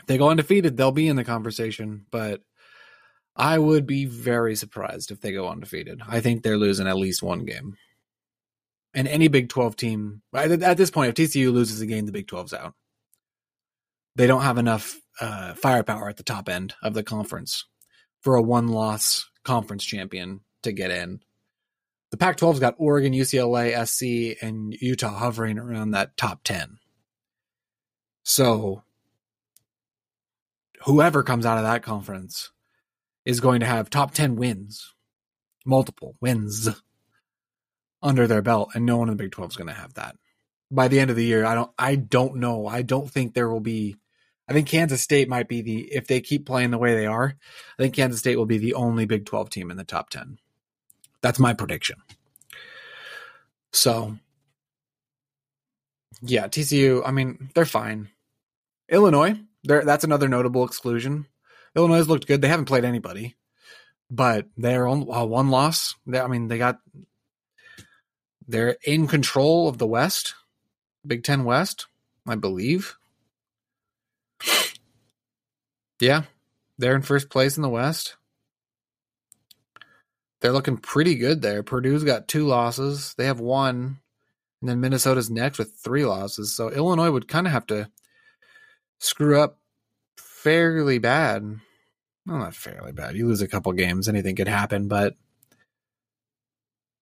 If 0.00 0.06
they 0.06 0.18
go 0.18 0.30
undefeated, 0.30 0.76
they'll 0.76 0.90
be 0.90 1.08
in 1.08 1.16
the 1.16 1.24
conversation, 1.24 2.06
but 2.10 2.40
I 3.36 3.58
would 3.58 3.86
be 3.86 4.06
very 4.06 4.56
surprised 4.56 5.10
if 5.10 5.20
they 5.20 5.32
go 5.32 5.48
undefeated. 5.48 6.00
I 6.08 6.20
think 6.20 6.42
they're 6.42 6.56
losing 6.56 6.88
at 6.88 6.96
least 6.96 7.22
one 7.22 7.44
game. 7.44 7.76
And 8.94 9.06
any 9.06 9.28
Big 9.28 9.50
12 9.50 9.76
team, 9.76 10.22
at 10.34 10.78
this 10.78 10.90
point, 10.90 11.10
if 11.10 11.30
TCU 11.30 11.52
loses 11.52 11.82
a 11.82 11.86
game, 11.86 12.06
the 12.06 12.12
Big 12.12 12.26
12's 12.26 12.54
out. 12.54 12.72
They 14.14 14.26
don't 14.26 14.40
have 14.40 14.56
enough 14.56 14.98
uh, 15.20 15.54
firepower 15.54 16.08
at 16.08 16.16
the 16.16 16.22
top 16.22 16.48
end 16.48 16.74
of 16.82 16.94
the 16.94 17.02
conference 17.02 17.64
for 18.20 18.36
a 18.36 18.42
one 18.42 18.68
loss 18.68 19.28
conference 19.44 19.84
champion 19.84 20.40
to 20.62 20.72
get 20.72 20.90
in. 20.90 21.20
The 22.10 22.16
Pac 22.16 22.36
12's 22.36 22.60
got 22.60 22.74
Oregon, 22.78 23.12
UCLA, 23.12 23.86
SC, 23.86 24.42
and 24.42 24.74
Utah 24.80 25.16
hovering 25.16 25.58
around 25.58 25.90
that 25.90 26.16
top 26.16 26.40
10. 26.44 26.78
So, 28.22 28.82
whoever 30.84 31.22
comes 31.22 31.46
out 31.46 31.58
of 31.58 31.64
that 31.64 31.82
conference 31.82 32.50
is 33.24 33.40
going 33.40 33.60
to 33.60 33.66
have 33.66 33.90
top 33.90 34.12
10 34.12 34.36
wins, 34.36 34.94
multiple 35.64 36.16
wins 36.20 36.68
under 38.02 38.26
their 38.26 38.42
belt, 38.42 38.70
and 38.74 38.86
no 38.86 38.96
one 38.96 39.08
in 39.08 39.16
the 39.16 39.22
Big 39.22 39.32
12 39.32 39.52
is 39.52 39.56
going 39.56 39.68
to 39.68 39.72
have 39.72 39.94
that. 39.94 40.16
By 40.70 40.88
the 40.88 41.00
end 41.00 41.10
of 41.10 41.16
the 41.16 41.24
year, 41.24 41.44
I 41.44 41.54
don't 41.54 41.70
I 41.78 41.94
don't 41.94 42.36
know. 42.36 42.66
I 42.66 42.82
don't 42.82 43.08
think 43.08 43.34
there 43.34 43.48
will 43.48 43.60
be 43.60 43.96
I 44.48 44.52
think 44.52 44.68
Kansas 44.68 45.02
State 45.02 45.28
might 45.28 45.48
be 45.48 45.62
the 45.62 45.80
if 45.92 46.06
they 46.06 46.20
keep 46.20 46.46
playing 46.46 46.70
the 46.70 46.78
way 46.78 46.94
they 46.94 47.06
are, 47.06 47.34
I 47.78 47.82
think 47.82 47.94
Kansas 47.94 48.20
State 48.20 48.36
will 48.36 48.46
be 48.46 48.58
the 48.58 48.74
only 48.74 49.04
Big 49.04 49.26
12 49.26 49.50
team 49.50 49.70
in 49.70 49.76
the 49.76 49.84
top 49.84 50.10
10. 50.10 50.38
That's 51.20 51.38
my 51.38 51.52
prediction. 51.52 52.02
So, 53.72 54.16
yeah, 56.22 56.46
TCU, 56.46 57.02
I 57.04 57.10
mean, 57.10 57.50
they're 57.54 57.64
fine. 57.64 58.08
Illinois, 58.88 59.40
that's 59.64 60.04
another 60.04 60.28
notable 60.28 60.64
exclusion. 60.64 61.26
Illinois 61.74 61.96
has 61.96 62.08
looked 62.08 62.26
good. 62.26 62.40
They 62.40 62.48
haven't 62.48 62.66
played 62.66 62.84
anybody, 62.84 63.34
but 64.10 64.46
they're 64.56 64.86
on 64.86 65.10
uh, 65.10 65.24
one 65.24 65.50
loss. 65.50 65.96
They, 66.06 66.20
I 66.20 66.28
mean, 66.28 66.48
they 66.48 66.58
got 66.58 66.78
they're 68.48 68.76
in 68.84 69.08
control 69.08 69.68
of 69.68 69.78
the 69.78 69.86
West, 69.86 70.34
Big 71.06 71.24
Ten 71.24 71.44
West, 71.44 71.86
I 72.26 72.36
believe. 72.36 72.96
Yeah, 76.00 76.22
they're 76.78 76.94
in 76.94 77.02
first 77.02 77.30
place 77.30 77.56
in 77.56 77.62
the 77.62 77.68
West. 77.68 78.16
They're 80.40 80.52
looking 80.52 80.76
pretty 80.76 81.14
good 81.16 81.40
there. 81.40 81.62
Purdue's 81.62 82.04
got 82.04 82.28
two 82.28 82.46
losses. 82.46 83.14
They 83.16 83.26
have 83.26 83.40
one. 83.40 83.98
And 84.60 84.70
then 84.70 84.80
Minnesota's 84.80 85.30
next 85.30 85.58
with 85.58 85.72
three 85.72 86.04
losses. 86.04 86.54
So 86.54 86.70
Illinois 86.70 87.10
would 87.10 87.28
kind 87.28 87.46
of 87.46 87.52
have 87.52 87.66
to 87.66 87.90
screw 88.98 89.40
up 89.40 89.58
fairly 90.16 90.98
bad. 90.98 91.42
Well, 92.26 92.38
not 92.38 92.54
fairly 92.54 92.92
bad. 92.92 93.16
You 93.16 93.26
lose 93.26 93.42
a 93.42 93.48
couple 93.48 93.72
games, 93.72 94.08
anything 94.08 94.36
could 94.36 94.48
happen, 94.48 94.88
but 94.88 95.14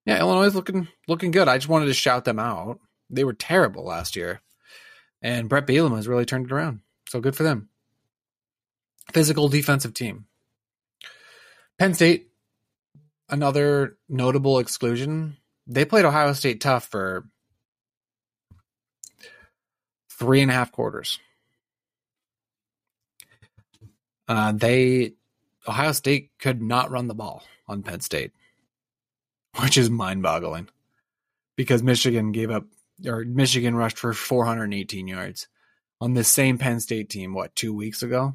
yeah, 0.06 0.20
Illinois 0.20 0.44
is 0.46 0.54
looking 0.54 0.88
looking 1.08 1.30
good. 1.30 1.48
I 1.48 1.56
just 1.56 1.68
wanted 1.68 1.86
to 1.86 1.94
shout 1.94 2.24
them 2.24 2.38
out. 2.38 2.78
They 3.08 3.24
were 3.24 3.32
terrible 3.32 3.84
last 3.84 4.16
year. 4.16 4.40
And 5.22 5.48
Brett 5.48 5.66
Bielema 5.66 5.96
has 5.96 6.08
really 6.08 6.26
turned 6.26 6.46
it 6.46 6.52
around. 6.52 6.80
So 7.08 7.20
good 7.20 7.34
for 7.34 7.42
them. 7.42 7.70
Physical 9.12 9.49
defensive 9.49 9.94
team. 9.94 10.26
Penn 11.78 11.94
State, 11.94 12.28
another 13.28 13.96
notable 14.08 14.58
exclusion. 14.58 15.37
They 15.66 15.84
played 15.84 16.04
Ohio 16.04 16.32
State 16.32 16.61
tough 16.61 16.87
for 16.87 17.26
three 20.11 20.40
and 20.40 20.50
a 20.50 20.54
half 20.54 20.73
quarters. 20.73 21.18
Uh, 24.26 24.52
they 24.52 25.14
Ohio 25.68 25.92
State 25.92 26.30
could 26.38 26.62
not 26.62 26.90
run 26.90 27.08
the 27.08 27.14
ball 27.14 27.42
on 27.68 27.82
Penn 27.82 28.00
State, 28.00 28.32
which 29.61 29.76
is 29.76 29.90
mind-boggling, 29.90 30.68
because 31.56 31.82
Michigan 31.82 32.32
gave 32.32 32.50
up 32.50 32.64
or 33.07 33.24
Michigan 33.24 33.74
rushed 33.74 33.98
for 33.98 34.14
418 34.14 35.09
yards 35.09 35.48
on 36.00 36.14
this 36.14 36.28
same 36.28 36.59
Penn 36.59 36.81
State 36.81 37.11
team. 37.11 37.35
What 37.35 37.55
two 37.55 37.74
weeks 37.74 38.02
ago? 38.02 38.35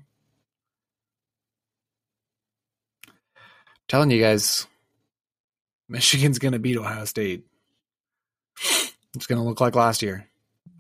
Telling 3.90 4.12
you 4.12 4.22
guys, 4.22 4.68
Michigan's 5.90 6.40
going 6.40 6.54
to 6.54 6.60
beat 6.60 6.78
Ohio 6.78 7.04
State. 7.06 7.44
It's 9.16 9.26
going 9.26 9.42
to 9.42 9.48
look 9.48 9.60
like 9.60 9.76
last 9.76 10.02
year. 10.02 10.28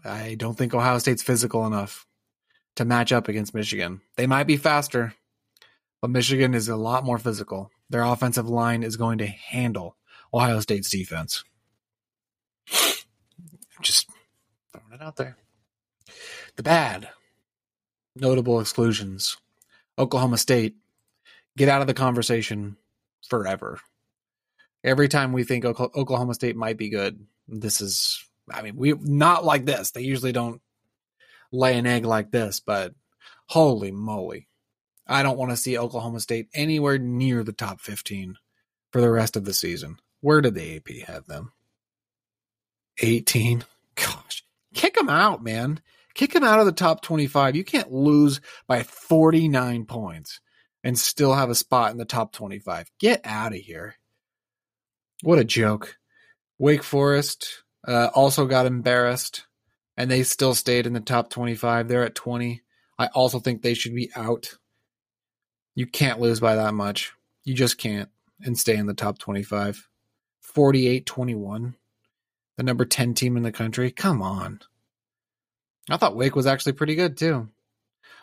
I 0.06 0.36
don't 0.36 0.58
think 0.58 0.74
Ohio 0.74 1.00
State's 1.00 1.24
physical 1.24 1.66
enough 1.66 2.06
to 2.76 2.86
match 2.86 3.12
up 3.12 3.28
against 3.28 3.56
Michigan. 3.56 4.02
They 4.16 4.28
might 4.28 4.46
be 4.46 4.56
faster, 4.56 5.16
but 6.02 6.12
Michigan 6.12 6.54
is 6.54 6.70
a 6.70 6.76
lot 6.76 7.04
more 7.04 7.18
physical. 7.18 7.72
Their 7.90 8.04
offensive 8.04 8.48
line 8.48 8.84
is 8.84 8.96
going 8.96 9.18
to 9.18 9.28
handle 9.28 9.98
Ohio 10.34 10.60
State's 10.60 10.92
defense. 10.92 11.44
Just 13.82 14.10
throwing 14.72 14.94
it 14.94 15.02
out 15.02 15.16
there. 15.16 15.36
The 16.56 16.64
bad, 16.64 17.10
notable 18.16 18.60
exclusions. 18.60 19.38
Oklahoma 19.98 20.38
State, 20.38 20.76
get 21.58 21.68
out 21.68 21.82
of 21.82 21.88
the 21.88 21.94
conversation 21.94 22.78
forever. 23.28 23.80
Every 24.84 25.10
time 25.10 25.34
we 25.34 25.44
think 25.44 25.66
Oklahoma 25.66 26.34
State 26.34 26.56
might 26.56 26.78
be 26.78 26.90
good, 26.90 27.26
this 27.48 27.82
is, 27.82 28.24
I 28.52 28.62
mean, 28.62 28.76
we 28.78 28.94
not 28.94 29.44
like 29.44 29.66
this. 29.66 29.92
They 29.92 30.02
usually 30.02 30.32
don't 30.32 30.62
lay 31.52 31.78
an 31.78 31.86
egg 31.86 32.06
like 32.06 32.32
this, 32.32 32.60
but 32.60 32.94
holy 33.48 33.92
moly. 33.92 34.48
I 35.08 35.24
don't 35.24 35.38
want 35.38 35.52
to 35.52 35.58
see 35.58 35.78
Oklahoma 35.78 36.20
State 36.20 36.48
anywhere 36.54 36.98
near 36.98 37.44
the 37.44 37.52
top 37.52 37.82
15 37.82 38.36
for 38.92 39.02
the 39.02 39.10
rest 39.10 39.36
of 39.36 39.44
the 39.44 39.54
season. 39.54 39.98
Where 40.22 40.42
did 40.42 40.56
the 40.56 40.78
AP 40.78 41.08
have 41.08 41.26
them? 41.26 41.52
18. 43.02 43.66
Gosh, 43.96 44.44
kick 44.74 44.96
them 44.96 45.10
out, 45.10 45.44
man. 45.44 45.82
Kick 46.14 46.34
them 46.34 46.44
out 46.44 46.60
of 46.60 46.66
the 46.66 46.72
top 46.72 47.02
25. 47.02 47.56
You 47.56 47.64
can't 47.64 47.92
lose 47.92 48.40
by 48.68 48.84
49 48.84 49.86
points 49.86 50.40
and 50.84 50.98
still 50.98 51.34
have 51.34 51.50
a 51.50 51.56
spot 51.56 51.92
in 51.92 51.98
the 51.98 52.06
top 52.06 52.32
25. 52.34 52.92
Get 53.00 53.22
out 53.24 53.54
of 53.54 53.60
here. 53.60 53.96
What 55.22 55.40
a 55.40 55.44
joke. 55.44 55.98
Wake 56.58 56.84
Forest 56.84 57.64
uh, 57.88 58.10
also 58.14 58.46
got 58.46 58.66
embarrassed 58.66 59.46
and 59.98 60.10
they 60.10 60.24
still 60.24 60.54
stayed 60.54 60.88
in 60.88 60.94
the 60.94 61.00
top 61.00 61.30
25. 61.30 61.88
They're 61.88 62.06
at 62.06 62.16
20. 62.16 62.62
I 62.98 63.08
also 63.08 63.40
think 63.40 63.62
they 63.62 63.74
should 63.74 63.96
be 63.96 64.10
out. 64.16 64.58
You 65.76 65.86
can't 65.86 66.20
lose 66.20 66.40
by 66.40 66.56
that 66.56 66.74
much. 66.74 67.14
You 67.44 67.54
just 67.54 67.78
can't 67.78 68.10
and 68.42 68.58
stay 68.58 68.76
in 68.76 68.86
the 68.86 68.94
top 68.94 69.20
25. 69.20 69.88
48 70.42 71.06
21. 71.06 71.76
The 72.58 72.64
number 72.64 72.86
10 72.86 73.14
team 73.14 73.38
in 73.38 73.44
the 73.44 73.52
country. 73.52 73.92
Come 73.92 74.22
on. 74.22 74.60
I 75.90 75.98
thought 75.98 76.16
Wake 76.16 76.36
was 76.36 76.48
actually 76.48 76.74
pretty 76.74 76.96
good 76.96 77.18
too. 77.18 77.50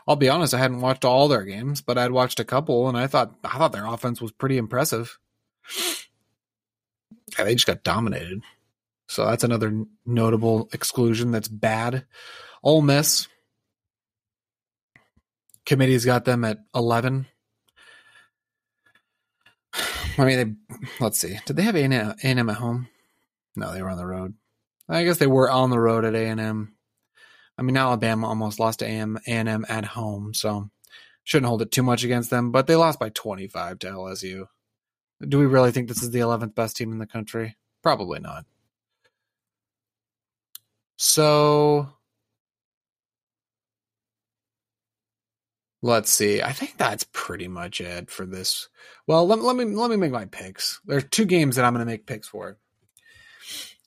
I'll 0.07 0.17
be 0.17 0.29
honest, 0.29 0.55
I 0.55 0.59
hadn't 0.59 0.81
watched 0.81 1.05
all 1.05 1.27
their 1.27 1.43
games, 1.43 1.81
but 1.83 1.99
I'd 1.99 2.13
watched 2.13 2.39
a 2.39 2.45
couple, 2.45 2.89
and 2.89 2.97
I 2.97 3.07
thought 3.07 3.35
I 3.43 3.59
thought 3.59 3.73
their 3.73 3.87
offense 3.87 4.21
was 4.21 4.31
pretty 4.33 4.57
impressive. 4.57 5.19
They 7.37 7.55
just 7.55 7.67
got 7.67 7.83
dominated. 7.83 8.43
So 9.09 9.27
that's 9.27 9.45
another 9.45 9.85
notable 10.05 10.69
exclusion 10.73 11.33
that's 11.33 11.49
bad. 11.49 12.07
Ole 12.63 12.83
Miss 12.83 13.29
committee's 15.65 16.05
got 16.05 16.25
them 16.25 16.45
at 16.45 16.59
eleven. 16.75 17.27
I 20.19 20.25
mean, 20.25 20.59
they 20.69 20.77
let's 21.01 21.19
see. 21.19 21.39
Did 21.47 21.57
they 21.57 21.63
have 21.63 21.77
A 21.77 21.83
and 21.83 22.23
M 22.23 22.49
at 22.49 22.57
home? 22.57 22.89
No, 23.57 23.73
they 23.73 23.83
were 23.83 23.91
on 23.91 23.99
the 23.99 24.07
road. 24.07 24.35
I 24.89 25.03
guess 25.03 25.19
they 25.19 25.27
were 25.27 25.51
on 25.51 25.71
the 25.71 25.81
road 25.81 26.05
at 26.05 26.15
A 26.15 26.27
and 26.27 26.41
M. 26.41 26.76
I 27.59 27.63
mean, 27.63 27.77
Alabama 27.77 28.29
almost 28.29 28.61
lost 28.61 28.81
to 28.81 28.87
AM 28.87 29.19
A&M 29.27 29.65
at 29.69 29.85
home, 29.85 30.35
so 30.35 30.69
shouldn't 31.25 31.49
hold 31.49 31.63
it 31.63 31.71
too 31.71 31.83
much 31.83 32.05
against 32.05 32.31
them. 32.31 32.53
But 32.53 32.67
they 32.67 32.77
lost 32.77 33.01
by 33.01 33.09
25 33.11 33.79
to 33.81 33.87
LSU. 33.89 34.47
Do 35.27 35.39
we 35.39 35.47
really 35.47 35.73
think 35.73 35.89
this 35.89 36.03
is 36.03 36.11
the 36.11 36.19
11th 36.21 36.55
best 36.55 36.77
team 36.77 36.93
in 36.93 36.99
the 36.99 37.07
country? 37.07 37.57
Probably 37.83 38.21
not. 38.21 38.45
So 40.99 41.89
let's 45.83 46.11
see. 46.11 46.43
I 46.43 46.53
think 46.53 46.77
that's 46.77 47.07
pretty 47.13 47.49
much 47.49 47.81
it 47.81 48.11
for 48.11 48.27
this. 48.27 48.69
Well, 49.07 49.27
let, 49.27 49.41
let 49.41 49.57
me 49.57 49.65
let 49.65 49.91
me 49.91 49.97
make 49.97 50.13
my 50.13 50.27
picks. 50.27 50.81
There's 50.85 51.05
two 51.11 51.25
games 51.25 51.57
that 51.57 51.65
I'm 51.65 51.73
going 51.75 51.85
to 51.87 51.91
make 51.91 52.07
picks 52.07 52.29
for 52.29 52.59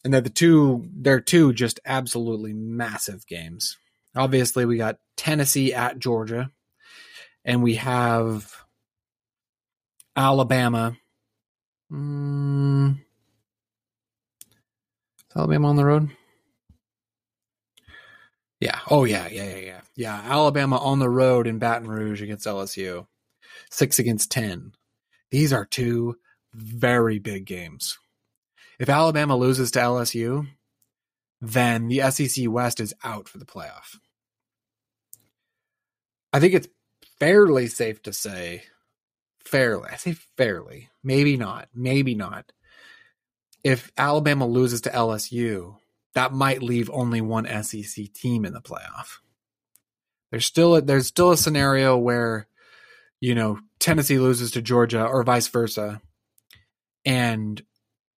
and 0.03 0.13
they're 0.13 0.21
the 0.21 0.29
two 0.29 0.87
they're 0.93 1.19
two 1.21 1.53
just 1.53 1.79
absolutely 1.85 2.53
massive 2.53 3.25
games. 3.27 3.77
Obviously, 4.15 4.65
we 4.65 4.77
got 4.77 4.97
Tennessee 5.17 5.73
at 5.73 5.99
Georgia, 5.99 6.51
and 7.45 7.61
we 7.61 7.75
have 7.75 8.53
Alabama. 10.15 10.97
Mm, 11.91 12.99
Alabama 15.35 15.67
on 15.69 15.75
the 15.75 15.85
road? 15.85 16.09
Yeah. 18.59 18.79
Oh 18.89 19.05
yeah, 19.05 19.27
yeah, 19.31 19.49
yeah, 19.49 19.57
yeah. 19.57 19.81
Yeah. 19.95 20.21
Alabama 20.25 20.77
on 20.77 20.99
the 20.99 21.09
road 21.09 21.47
in 21.47 21.59
Baton 21.59 21.87
Rouge 21.87 22.21
against 22.21 22.45
LSU. 22.45 23.07
Six 23.71 23.99
against 23.99 24.31
ten. 24.31 24.73
These 25.31 25.53
are 25.53 25.65
two 25.65 26.17
very 26.53 27.19
big 27.19 27.45
games. 27.45 27.97
If 28.79 28.87
Alabama 28.87 29.35
loses 29.35 29.71
to 29.71 29.79
LSU, 29.79 30.47
then 31.41 31.87
the 31.87 32.09
SEC 32.11 32.49
West 32.49 32.79
is 32.79 32.93
out 33.03 33.27
for 33.27 33.37
the 33.37 33.45
playoff. 33.45 33.97
I 36.31 36.39
think 36.39 36.53
it's 36.53 36.67
fairly 37.19 37.67
safe 37.67 38.01
to 38.03 38.13
say, 38.13 38.63
fairly. 39.43 39.89
I 39.91 39.95
say 39.97 40.13
fairly. 40.37 40.89
Maybe 41.03 41.37
not. 41.37 41.67
Maybe 41.73 42.15
not. 42.15 42.51
If 43.63 43.91
Alabama 43.97 44.47
loses 44.47 44.81
to 44.81 44.89
LSU, 44.89 45.75
that 46.13 46.31
might 46.31 46.63
leave 46.63 46.89
only 46.89 47.21
one 47.21 47.45
SEC 47.63 48.13
team 48.13 48.45
in 48.45 48.53
the 48.53 48.61
playoff. 48.61 49.17
There's 50.31 50.45
still 50.45 50.77
a, 50.77 50.81
there's 50.81 51.07
still 51.07 51.31
a 51.31 51.37
scenario 51.37 51.97
where 51.97 52.47
you 53.19 53.35
know 53.35 53.59
Tennessee 53.79 54.19
loses 54.19 54.51
to 54.51 54.61
Georgia 54.61 55.05
or 55.05 55.23
vice 55.23 55.47
versa, 55.47 56.01
and 57.03 57.61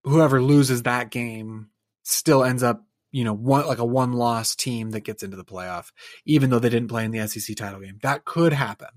whoever 0.04 0.42
loses 0.42 0.82
that 0.82 1.10
game 1.10 1.68
still 2.02 2.44
ends 2.44 2.62
up 2.62 2.84
you 3.10 3.24
know 3.24 3.34
one 3.34 3.66
like 3.66 3.78
a 3.78 3.84
one 3.84 4.12
loss 4.12 4.56
team 4.56 4.90
that 4.90 5.00
gets 5.00 5.22
into 5.22 5.36
the 5.36 5.44
playoff, 5.44 5.92
even 6.24 6.50
though 6.50 6.58
they 6.58 6.70
didn't 6.70 6.88
play 6.88 7.04
in 7.04 7.10
the 7.10 7.26
SEC 7.26 7.56
title 7.56 7.80
game. 7.80 7.98
That 8.02 8.24
could 8.24 8.52
happen. 8.52 8.88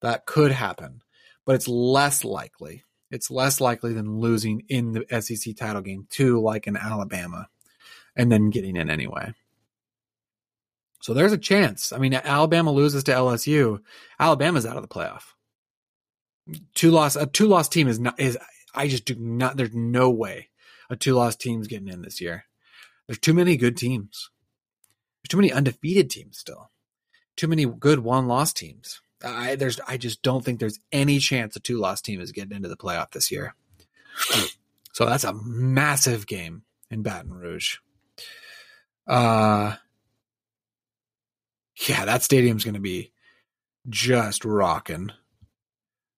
That 0.00 0.26
could 0.26 0.52
happen, 0.52 1.02
but 1.44 1.54
it's 1.54 1.68
less 1.68 2.24
likely. 2.24 2.84
It's 3.10 3.30
less 3.30 3.60
likely 3.60 3.92
than 3.92 4.18
losing 4.18 4.64
in 4.68 4.92
the 4.92 5.20
SEC 5.20 5.56
title 5.56 5.82
game 5.82 6.06
to 6.10 6.40
like 6.40 6.66
an 6.66 6.76
Alabama 6.76 7.48
and 8.16 8.30
then 8.30 8.50
getting 8.50 8.76
in 8.76 8.90
anyway. 8.90 9.32
So 11.00 11.12
there's 11.12 11.32
a 11.32 11.38
chance. 11.38 11.92
I 11.92 11.98
mean, 11.98 12.14
Alabama 12.14 12.72
loses 12.72 13.04
to 13.04 13.12
LSU, 13.12 13.80
Alabama's 14.18 14.66
out 14.66 14.76
of 14.76 14.82
the 14.82 14.88
playoff. 14.88 15.22
Two 16.74 16.90
loss 16.90 17.16
a 17.16 17.26
two 17.26 17.46
loss 17.46 17.68
team 17.68 17.88
is 17.88 17.98
not 17.98 18.18
is 18.20 18.36
I 18.74 18.88
just 18.88 19.04
do 19.04 19.14
not 19.14 19.56
there's 19.56 19.74
no 19.74 20.10
way 20.10 20.50
a 20.90 20.96
two 20.96 21.14
loss 21.14 21.36
team's 21.36 21.66
getting 21.66 21.88
in 21.88 22.02
this 22.02 22.20
year. 22.20 22.44
There's 23.06 23.18
too 23.18 23.34
many 23.34 23.56
good 23.56 23.76
teams. 23.76 24.30
There's 25.22 25.28
too 25.28 25.36
many 25.36 25.52
undefeated 25.52 26.10
teams 26.10 26.38
still. 26.38 26.70
Too 27.36 27.48
many 27.48 27.66
good 27.66 28.00
one 28.00 28.28
loss 28.28 28.52
teams. 28.52 29.00
I 29.24 29.56
there's 29.56 29.80
I 29.86 29.96
just 29.96 30.22
don't 30.22 30.44
think 30.44 30.60
there's 30.60 30.80
any 30.92 31.18
chance 31.18 31.56
a 31.56 31.60
two 31.60 31.78
loss 31.78 32.00
team 32.00 32.20
is 32.20 32.32
getting 32.32 32.56
into 32.56 32.68
the 32.68 32.76
playoff 32.76 33.12
this 33.12 33.30
year. 33.30 33.54
So 34.92 35.06
that's 35.06 35.24
a 35.24 35.32
massive 35.32 36.26
game 36.26 36.62
in 36.90 37.02
Baton 37.02 37.32
Rouge. 37.32 37.78
Uh 39.06 39.76
yeah, 41.88 42.04
that 42.04 42.22
stadium's 42.22 42.64
going 42.64 42.74
to 42.74 42.80
be 42.80 43.12
just 43.88 44.44
rocking. 44.44 45.10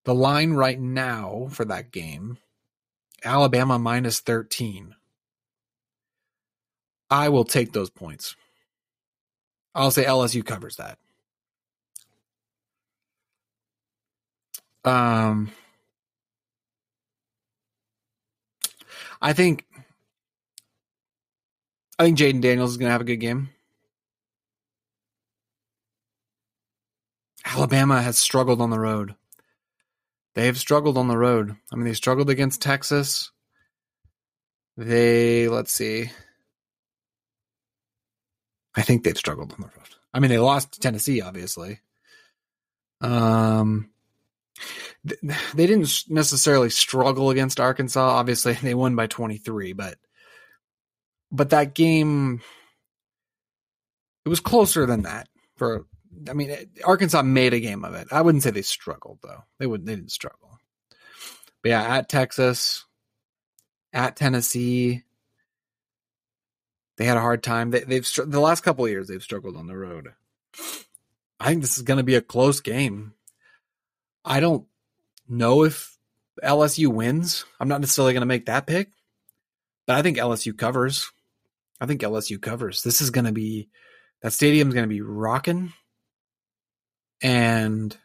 The 0.05 0.15
line 0.15 0.53
right 0.53 0.79
now 0.79 1.49
for 1.51 1.65
that 1.65 1.91
game, 1.91 2.39
Alabama 3.25 3.79
minus 3.79 4.21
13. 4.21 4.95
I 7.11 7.29
will 7.29 7.45
take 7.45 7.73
those 7.73 7.91
points. 7.91 8.35
I'll 9.75 9.91
say 9.91 10.05
LSU 10.05 10.45
covers 10.45 10.77
that. 10.77 10.99
Um, 14.85 15.51
I 19.21 19.33
think 19.33 19.65
I 21.99 22.05
think 22.05 22.19
Jayden 22.19 22.41
Daniels 22.41 22.71
is 22.71 22.77
going 22.77 22.89
to 22.89 22.93
have 22.93 23.01
a 23.01 23.05
good 23.05 23.17
game. 23.17 23.51
Alabama 27.45 28.03
has 28.03 28.19
struggled 28.19 28.61
on 28.61 28.71
the 28.71 28.79
road. 28.79 29.15
They 30.37 30.47
have 30.47 30.59
struggled 30.59 30.99
on 30.99 31.09
the 31.09 31.17
road. 31.17 31.57
I 31.73 31.77
mean, 31.77 31.87
they 31.87 31.95
struggled 31.95 32.29
against 32.29 32.61
Texas. 32.61 33.31
They, 34.77 35.49
let's 35.49 35.73
see. 35.73 36.11
I 38.77 38.83
think 38.83 39.03
they've 39.03 39.17
struggled 39.17 39.53
on 39.53 39.63
the 39.63 39.69
road. 39.69 39.89
I 40.13 40.21
mean, 40.21 40.29
they 40.29 40.39
lost 40.39 40.73
to 40.73 40.81
Tennessee, 40.81 41.23
obviously. 41.23 41.81
Um, 43.01 43.89
they 45.03 45.67
didn't 45.67 46.05
necessarily 46.11 46.69
struggle 46.69 47.31
against 47.31 47.59
Arkansas. 47.59 48.07
Obviously, 48.07 48.53
they 48.63 48.75
won 48.75 48.95
by 48.95 49.07
23, 49.07 49.73
but 49.73 49.97
but 51.33 51.51
that 51.51 51.75
game 51.75 52.43
it 54.27 54.29
was 54.29 54.41
closer 54.41 54.85
than 54.85 55.03
that 55.03 55.29
for 55.57 55.87
I 56.29 56.33
mean, 56.33 56.55
Arkansas 56.85 57.23
made 57.23 57.55
a 57.55 57.61
game 57.61 57.85
of 57.85 57.95
it. 57.95 58.09
I 58.11 58.23
wouldn't 58.23 58.43
say 58.43 58.51
they 58.51 58.63
struggled 58.63 59.19
though. 59.23 59.45
They 59.59 59.67
would. 59.67 59.87
They 59.87 59.95
didn't 59.95 60.13
struggle. 60.13 60.59
But 61.63 61.69
yeah, 61.71 61.83
at 61.83 62.09
Texas, 62.09 62.85
at 63.93 64.17
Tennessee, 64.17 65.03
they 66.97 67.05
had 67.05 67.17
a 67.17 67.21
hard 67.21 67.43
time. 67.43 67.71
They, 67.71 67.81
have 67.81 68.31
the 68.31 68.41
last 68.41 68.63
couple 68.63 68.85
of 68.85 68.91
years 68.91 69.09
they've 69.09 69.23
struggled 69.23 69.57
on 69.57 69.67
the 69.67 69.77
road. 69.77 70.13
I 71.39 71.49
think 71.49 71.63
this 71.63 71.77
is 71.77 71.83
going 71.83 71.99
to 71.99 72.05
be 72.05 72.15
a 72.15 72.23
close 72.23 72.61
game. 72.61 73.15
I 74.25 74.41
don't 74.41 74.67
know 75.29 75.65
if 75.65 75.97
LSU 76.43 76.89
wins. 76.89 77.45
I'm 77.61 77.69
not 77.69 77.81
necessarily 77.81 78.13
going 78.13 78.23
to 78.23 78.27
make 78.27 78.47
that 78.47 78.67
pick, 78.67 78.91
but 79.87 79.97
I 79.97 80.03
think 80.03 80.19
LSU 80.19 80.57
covers. 80.57 81.11
I 81.81 81.87
think 81.87 82.01
LSU 82.01 82.41
covers. 82.41 82.83
This 82.83 83.01
is 83.01 83.11
going 83.11 83.27
to 83.27 83.33
be 83.33 83.69
that 84.23 84.33
stadium's 84.33 84.75
going 84.75 84.89
to 84.89 84.95
be 84.95 85.03
rocking 85.03 85.73
and 87.23 87.97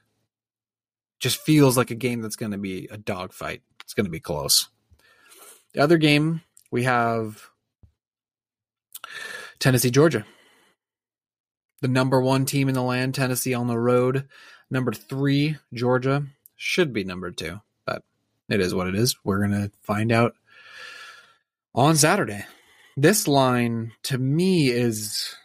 just 1.19 1.41
feels 1.41 1.77
like 1.77 1.91
a 1.91 1.95
game 1.95 2.21
that's 2.21 2.35
going 2.35 2.51
to 2.51 2.57
be 2.57 2.87
a 2.91 2.97
dogfight. 2.97 3.61
It's 3.81 3.93
going 3.93 4.05
to 4.05 4.11
be 4.11 4.19
close. 4.19 4.67
The 5.73 5.81
other 5.81 5.97
game 5.97 6.41
we 6.71 6.83
have 6.83 7.49
Tennessee, 9.59 9.91
Georgia. 9.91 10.25
The 11.81 11.87
number 11.87 12.21
one 12.21 12.45
team 12.45 12.67
in 12.67 12.75
the 12.75 12.81
land, 12.81 13.15
Tennessee 13.15 13.53
on 13.53 13.67
the 13.67 13.77
road. 13.77 14.27
Number 14.69 14.91
three, 14.91 15.57
Georgia. 15.73 16.25
Should 16.55 16.93
be 16.93 17.03
number 17.03 17.31
two, 17.31 17.59
but 17.85 18.03
it 18.47 18.61
is 18.61 18.73
what 18.73 18.87
it 18.87 18.95
is. 18.95 19.15
We're 19.23 19.39
going 19.39 19.51
to 19.51 19.71
find 19.81 20.11
out 20.11 20.35
on 21.73 21.95
Saturday. 21.95 22.45
This 22.95 23.27
line 23.27 23.93
to 24.03 24.17
me 24.17 24.69
is, 24.69 25.35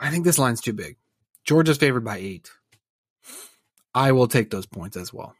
I 0.00 0.10
think 0.10 0.24
this 0.24 0.38
line's 0.38 0.60
too 0.60 0.72
big. 0.72 0.96
Georgia's 1.46 1.78
favored 1.78 2.04
by 2.04 2.18
eight. 2.18 2.50
I 3.94 4.12
will 4.12 4.28
take 4.28 4.50
those 4.50 4.66
points 4.66 4.96
as 4.96 5.12
well. 5.12 5.34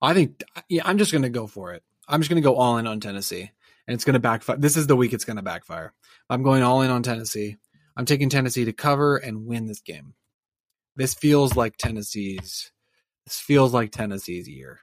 I 0.00 0.14
think 0.14 0.42
yeah, 0.68 0.82
I'm 0.84 0.98
just 0.98 1.12
going 1.12 1.22
to 1.22 1.28
go 1.28 1.46
for 1.46 1.74
it. 1.74 1.82
I'm 2.08 2.20
just 2.20 2.30
going 2.30 2.42
to 2.42 2.46
go 2.48 2.56
all 2.56 2.78
in 2.78 2.86
on 2.86 3.00
Tennessee, 3.00 3.50
and 3.86 3.94
it's 3.94 4.04
going 4.04 4.14
to 4.14 4.20
backfire. 4.20 4.56
This 4.56 4.76
is 4.76 4.86
the 4.86 4.96
week 4.96 5.12
it's 5.12 5.24
going 5.24 5.36
to 5.36 5.42
backfire. 5.42 5.92
I'm 6.30 6.42
going 6.42 6.62
all 6.62 6.82
in 6.82 6.90
on 6.90 7.02
Tennessee. 7.02 7.58
I'm 7.96 8.06
taking 8.06 8.30
Tennessee 8.30 8.64
to 8.64 8.72
cover 8.72 9.16
and 9.18 9.46
win 9.46 9.66
this 9.66 9.80
game. 9.80 10.14
This 10.96 11.12
feels 11.14 11.54
like 11.54 11.76
Tennessee's. 11.76 12.72
This 13.26 13.38
feels 13.38 13.74
like 13.74 13.92
Tennessee's 13.92 14.48
year. 14.48 14.80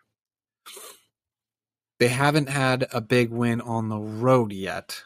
They 1.99 2.09
haven't 2.09 2.49
had 2.49 2.87
a 2.91 3.01
big 3.01 3.31
win 3.31 3.59
on 3.59 3.89
the 3.89 3.97
road 3.97 4.51
yet. 4.51 5.01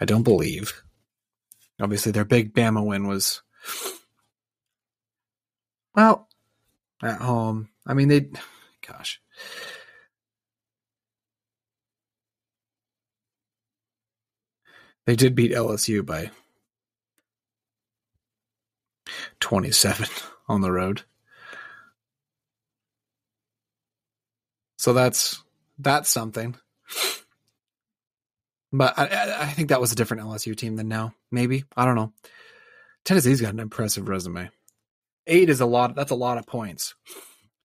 I 0.00 0.06
don't 0.06 0.22
believe. 0.22 0.82
Obviously, 1.80 2.12
their 2.12 2.24
big 2.24 2.54
Bama 2.54 2.84
win 2.84 3.06
was 3.06 3.42
well, 5.94 6.28
at 7.02 7.20
home. 7.20 7.68
I 7.86 7.94
mean, 7.94 8.08
they, 8.08 8.28
gosh. 8.86 9.20
They 15.06 15.16
did 15.16 15.34
beat 15.34 15.52
LSU 15.52 16.04
by 16.04 16.30
27 19.40 20.06
on 20.48 20.60
the 20.60 20.70
road. 20.70 21.02
So 24.76 24.92
that's 24.92 25.42
that's 25.78 26.08
something. 26.08 26.56
But 28.72 28.98
I, 28.98 29.42
I 29.42 29.46
think 29.46 29.70
that 29.70 29.80
was 29.80 29.92
a 29.92 29.96
different 29.96 30.22
LSU 30.22 30.56
team 30.56 30.76
than 30.76 30.88
now. 30.88 31.12
Maybe 31.30 31.64
I 31.76 31.84
don't 31.84 31.96
know. 31.96 32.12
Tennessee's 33.04 33.40
got 33.40 33.54
an 33.54 33.60
impressive 33.60 34.08
resume. 34.08 34.50
Eight 35.26 35.50
is 35.50 35.60
a 35.60 35.66
lot. 35.66 35.94
That's 35.94 36.10
a 36.10 36.16
lot 36.16 36.38
of 36.38 36.46
points 36.46 36.94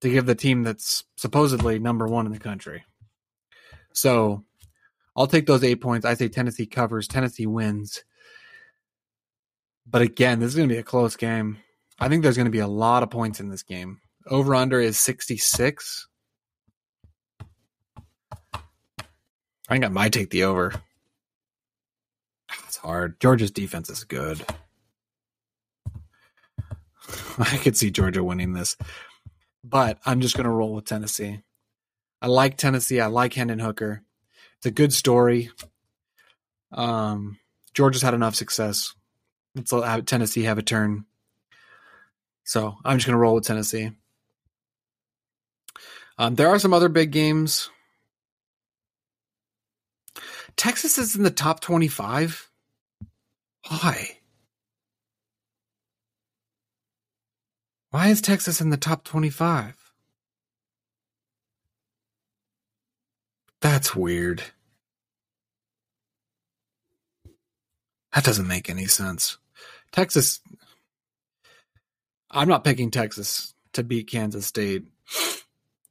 to 0.02 0.10
give 0.10 0.26
the 0.26 0.36
team 0.36 0.64
that's 0.64 1.04
supposedly 1.16 1.80
number 1.80 2.08
one 2.08 2.26
in 2.26 2.32
the 2.32 2.40
country. 2.40 2.84
So 3.94 4.44
I'll 5.16 5.28
take 5.28 5.46
those 5.46 5.64
eight 5.64 5.82
points. 5.82 6.06
I 6.06 6.14
say 6.14 6.28
Tennessee 6.28 6.66
covers. 6.66 7.08
Tennessee 7.08 7.46
wins. 7.46 8.04
But 9.88 10.02
again, 10.02 10.40
this 10.40 10.50
is 10.50 10.56
going 10.56 10.68
to 10.68 10.74
be 10.74 10.80
a 10.80 10.84
close 10.84 11.16
game. 11.16 11.60
I 12.00 12.10
think 12.10 12.24
there's 12.24 12.36
going 12.36 12.46
to 12.46 12.52
be 12.52 12.60
a 12.60 12.68
lot 12.68 13.04
of 13.04 13.10
points 13.10 13.40
in 13.40 13.50
this 13.50 13.64
game. 13.64 14.02
Over 14.28 14.56
under 14.56 14.80
is 14.82 15.00
66. 15.00 16.08
I 18.54 19.74
think 19.74 19.86
I 19.86 19.90
might 19.90 20.14
take 20.14 20.30
the 20.30 20.44
over. 20.44 20.74
Ah, 22.52 22.64
it's 22.68 22.78
hard. 22.78 23.20
Georgia's 23.20 23.52
defense 23.52 23.90
is 23.90 24.04
good. 24.04 24.46
I 27.38 27.58
could 27.58 27.78
see 27.78 27.92
Georgia 27.92 28.24
winning 28.24 28.54
this, 28.54 28.78
but 29.64 30.00
I'm 30.06 30.22
just 30.22 30.36
going 30.36 30.46
to 30.46 30.50
roll 30.50 30.74
with 30.74 30.86
Tennessee. 30.86 31.42
I 32.22 32.28
like 32.28 32.58
Tennessee. 32.58 33.00
I 33.00 33.08
like 33.08 33.34
Hendon 33.34 33.60
Hooker. 33.60 34.02
It's 34.58 34.66
a 34.66 34.72
good 34.72 34.94
story. 34.94 35.52
Um, 36.72 37.38
Georgia's 37.74 38.02
had 38.02 38.14
enough 38.14 38.36
success. 38.36 38.94
Let's 39.54 39.72
let 39.72 40.08
Tennessee 40.08 40.44
have 40.44 40.58
a 40.58 40.64
turn. 40.64 41.06
So 42.44 42.76
I'm 42.84 42.98
just 42.98 43.08
going 43.08 43.16
to 43.16 43.20
roll 43.20 43.36
with 43.36 43.46
Tennessee. 43.46 43.92
Um, 46.18 46.36
there 46.36 46.50
are 46.50 46.60
some 46.60 46.74
other 46.74 46.90
big 46.90 47.12
games. 47.12 47.70
Texas 50.56 50.98
is 50.98 51.16
in 51.16 51.24
the 51.24 51.32
top 51.32 51.60
25. 51.60 52.50
Why? 53.68 54.20
Why 57.96 58.10
is 58.10 58.20
Texas 58.20 58.60
in 58.60 58.72
the 58.72 58.76
top 58.76 59.06
25? 59.06 59.94
That's 63.62 63.96
weird. 63.96 64.44
That 68.14 68.26
doesn't 68.26 68.50
make 68.50 68.70
any 68.70 68.88
sense. 68.88 69.38
Texas. 69.94 70.42
I'm 72.30 72.50
not 72.50 72.66
picking 72.66 72.92
Texas 72.92 73.54
to 73.72 73.82
beat 73.82 74.12
Kansas 74.12 74.46
State. 74.46 74.84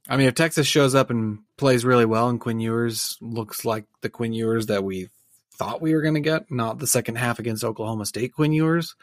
I 0.07 0.15
mean, 0.15 0.27
if 0.27 0.35
Texas 0.35 0.67
shows 0.67 0.93
up 0.93 1.09
and 1.09 1.39
plays 1.57 1.83
really 1.83 2.05
well 2.05 2.29
and 2.29 2.39
Quinn 2.39 2.59
Ewers 2.59 3.17
looks 3.19 3.65
like 3.65 3.85
the 4.01 4.11
Quinn 4.11 4.31
Ewers 4.31 4.67
that 4.67 4.83
we 4.83 5.09
thought 5.55 5.81
we 5.81 5.95
were 5.95 6.03
going 6.03 6.13
to 6.13 6.19
get, 6.19 6.51
not 6.51 6.77
the 6.77 6.85
second 6.85 7.15
half 7.15 7.39
against 7.39 7.63
Oklahoma 7.63 8.05
State 8.05 8.33
Quinn 8.33 8.51
Ewers, 8.51 8.95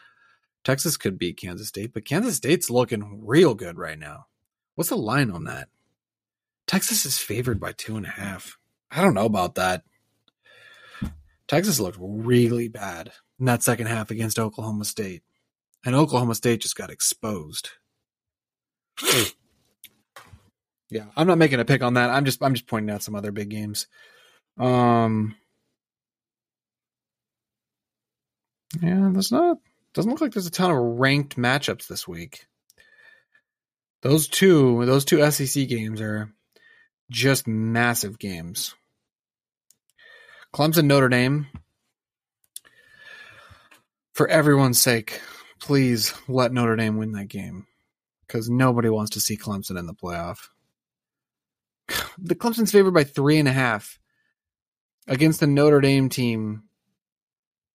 Texas 0.63 0.97
could 0.97 1.17
beat 1.17 1.37
Kansas 1.37 1.67
State. 1.67 1.93
But 1.93 2.05
Kansas 2.05 2.37
State's 2.37 2.69
looking 2.69 3.25
real 3.25 3.53
good 3.53 3.77
right 3.77 3.99
now. 3.99 4.27
What's 4.75 4.89
the 4.89 4.97
line 4.97 5.29
on 5.29 5.43
that? 5.45 5.69
Texas 6.67 7.05
is 7.05 7.17
favored 7.17 7.59
by 7.59 7.73
two 7.73 7.97
and 7.97 8.05
a 8.05 8.09
half. 8.09 8.57
I 8.89 9.01
don't 9.01 9.13
know 9.13 9.25
about 9.25 9.55
that. 9.55 9.83
Texas 11.47 11.79
looked 11.79 11.97
really 11.99 12.67
bad 12.67 13.11
in 13.39 13.45
that 13.45 13.63
second 13.63 13.87
half 13.87 14.11
against 14.11 14.39
Oklahoma 14.39 14.85
State. 14.85 15.23
And 15.85 15.95
Oklahoma 15.95 16.35
State 16.35 16.61
just 16.61 16.77
got 16.77 16.89
exposed. 16.89 17.71
yeah, 20.89 21.05
I'm 21.15 21.27
not 21.27 21.37
making 21.37 21.59
a 21.59 21.65
pick 21.65 21.83
on 21.83 21.95
that. 21.95 22.09
I'm 22.09 22.25
just 22.25 22.41
I'm 22.41 22.53
just 22.53 22.67
pointing 22.67 22.93
out 22.93 23.03
some 23.03 23.15
other 23.15 23.31
big 23.31 23.49
games. 23.49 23.87
Um 24.57 25.35
Yeah, 28.81 29.09
that's 29.13 29.31
not 29.31 29.57
doesn't 29.93 30.09
look 30.09 30.21
like 30.21 30.33
there's 30.33 30.47
a 30.47 30.51
ton 30.51 30.71
of 30.71 30.77
ranked 30.77 31.37
matchups 31.37 31.87
this 31.87 32.07
week. 32.07 32.45
Those 34.01 34.27
two 34.27 34.85
those 34.85 35.05
two 35.05 35.29
SEC 35.31 35.67
games 35.67 36.01
are 36.01 36.29
just 37.09 37.47
massive 37.47 38.19
games. 38.19 38.75
Clemson 40.53 40.85
Notre 40.85 41.09
Dame. 41.09 41.47
For 44.13 44.27
everyone's 44.27 44.79
sake, 44.79 45.21
please 45.59 46.13
let 46.27 46.51
Notre 46.53 46.75
Dame 46.75 46.97
win 46.97 47.13
that 47.13 47.29
game 47.29 47.65
because 48.27 48.49
nobody 48.49 48.89
wants 48.89 49.11
to 49.11 49.19
see 49.19 49.37
Clemson 49.37 49.77
in 49.77 49.87
the 49.87 49.93
playoff. 49.93 50.49
The 52.19 52.35
Clemson's 52.35 52.71
favored 52.71 52.93
by 52.93 53.05
three 53.05 53.39
and 53.39 53.47
a 53.47 53.51
half 53.51 53.99
against 55.07 55.39
the 55.39 55.47
Notre 55.47 55.81
Dame 55.81 56.09
team 56.09 56.63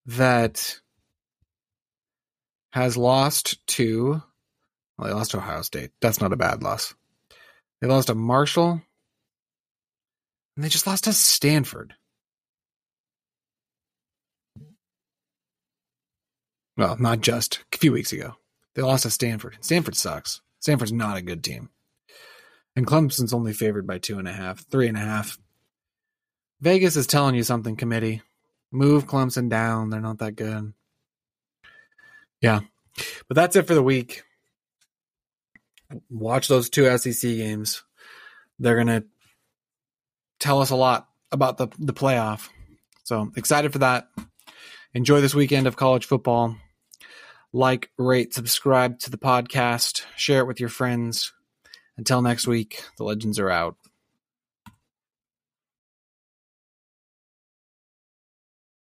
that 0.06 0.78
has 2.82 2.96
lost 2.96 3.64
to. 3.68 4.22
Well, 4.96 5.08
they 5.08 5.14
lost 5.14 5.32
to 5.32 5.38
Ohio 5.38 5.62
State. 5.62 5.90
That's 6.00 6.20
not 6.20 6.32
a 6.32 6.36
bad 6.36 6.62
loss. 6.62 6.94
They 7.80 7.88
lost 7.88 8.08
to 8.08 8.14
Marshall, 8.14 8.82
and 10.56 10.64
they 10.64 10.68
just 10.68 10.86
lost 10.86 11.04
to 11.04 11.12
Stanford. 11.12 11.94
Well, 16.76 16.96
not 16.98 17.20
just 17.20 17.64
a 17.72 17.78
few 17.78 17.92
weeks 17.92 18.12
ago. 18.12 18.34
They 18.74 18.82
lost 18.82 19.02
to 19.02 19.10
Stanford. 19.10 19.58
Stanford 19.60 19.96
sucks. 19.96 20.40
Stanford's 20.60 20.92
not 20.92 21.16
a 21.16 21.22
good 21.22 21.42
team. 21.42 21.70
And 22.76 22.86
Clemson's 22.86 23.32
only 23.32 23.52
favored 23.52 23.86
by 23.86 23.98
two 23.98 24.18
and 24.18 24.28
a 24.28 24.32
half, 24.32 24.64
three 24.70 24.86
and 24.86 24.96
a 24.96 25.00
half. 25.00 25.38
Vegas 26.60 26.96
is 26.96 27.08
telling 27.08 27.34
you 27.34 27.42
something, 27.42 27.74
committee. 27.76 28.22
Move 28.70 29.06
Clemson 29.06 29.48
down. 29.48 29.90
They're 29.90 30.00
not 30.00 30.18
that 30.18 30.36
good. 30.36 30.72
Yeah. 32.40 32.60
But 33.28 33.34
that's 33.34 33.56
it 33.56 33.66
for 33.66 33.74
the 33.74 33.82
week. 33.82 34.22
Watch 36.10 36.48
those 36.48 36.68
two 36.68 36.96
SEC 36.98 37.20
games. 37.22 37.82
They're 38.58 38.82
going 38.82 38.88
to 38.88 39.04
tell 40.38 40.60
us 40.60 40.70
a 40.70 40.76
lot 40.76 41.08
about 41.32 41.56
the, 41.56 41.68
the 41.78 41.94
playoff. 41.94 42.48
So 43.04 43.30
excited 43.36 43.72
for 43.72 43.78
that. 43.78 44.08
Enjoy 44.94 45.20
this 45.20 45.34
weekend 45.34 45.66
of 45.66 45.76
college 45.76 46.06
football 46.06 46.56
like, 47.52 47.90
rate, 47.96 48.34
subscribe 48.34 48.98
to 49.00 49.10
the 49.10 49.18
podcast, 49.18 50.04
share 50.16 50.40
it 50.40 50.46
with 50.46 50.60
your 50.60 50.68
friends. 50.68 51.32
Until 51.96 52.22
next 52.22 52.46
week, 52.46 52.84
the 52.96 53.04
legends 53.04 53.38
are 53.38 53.50
out. 53.50 53.76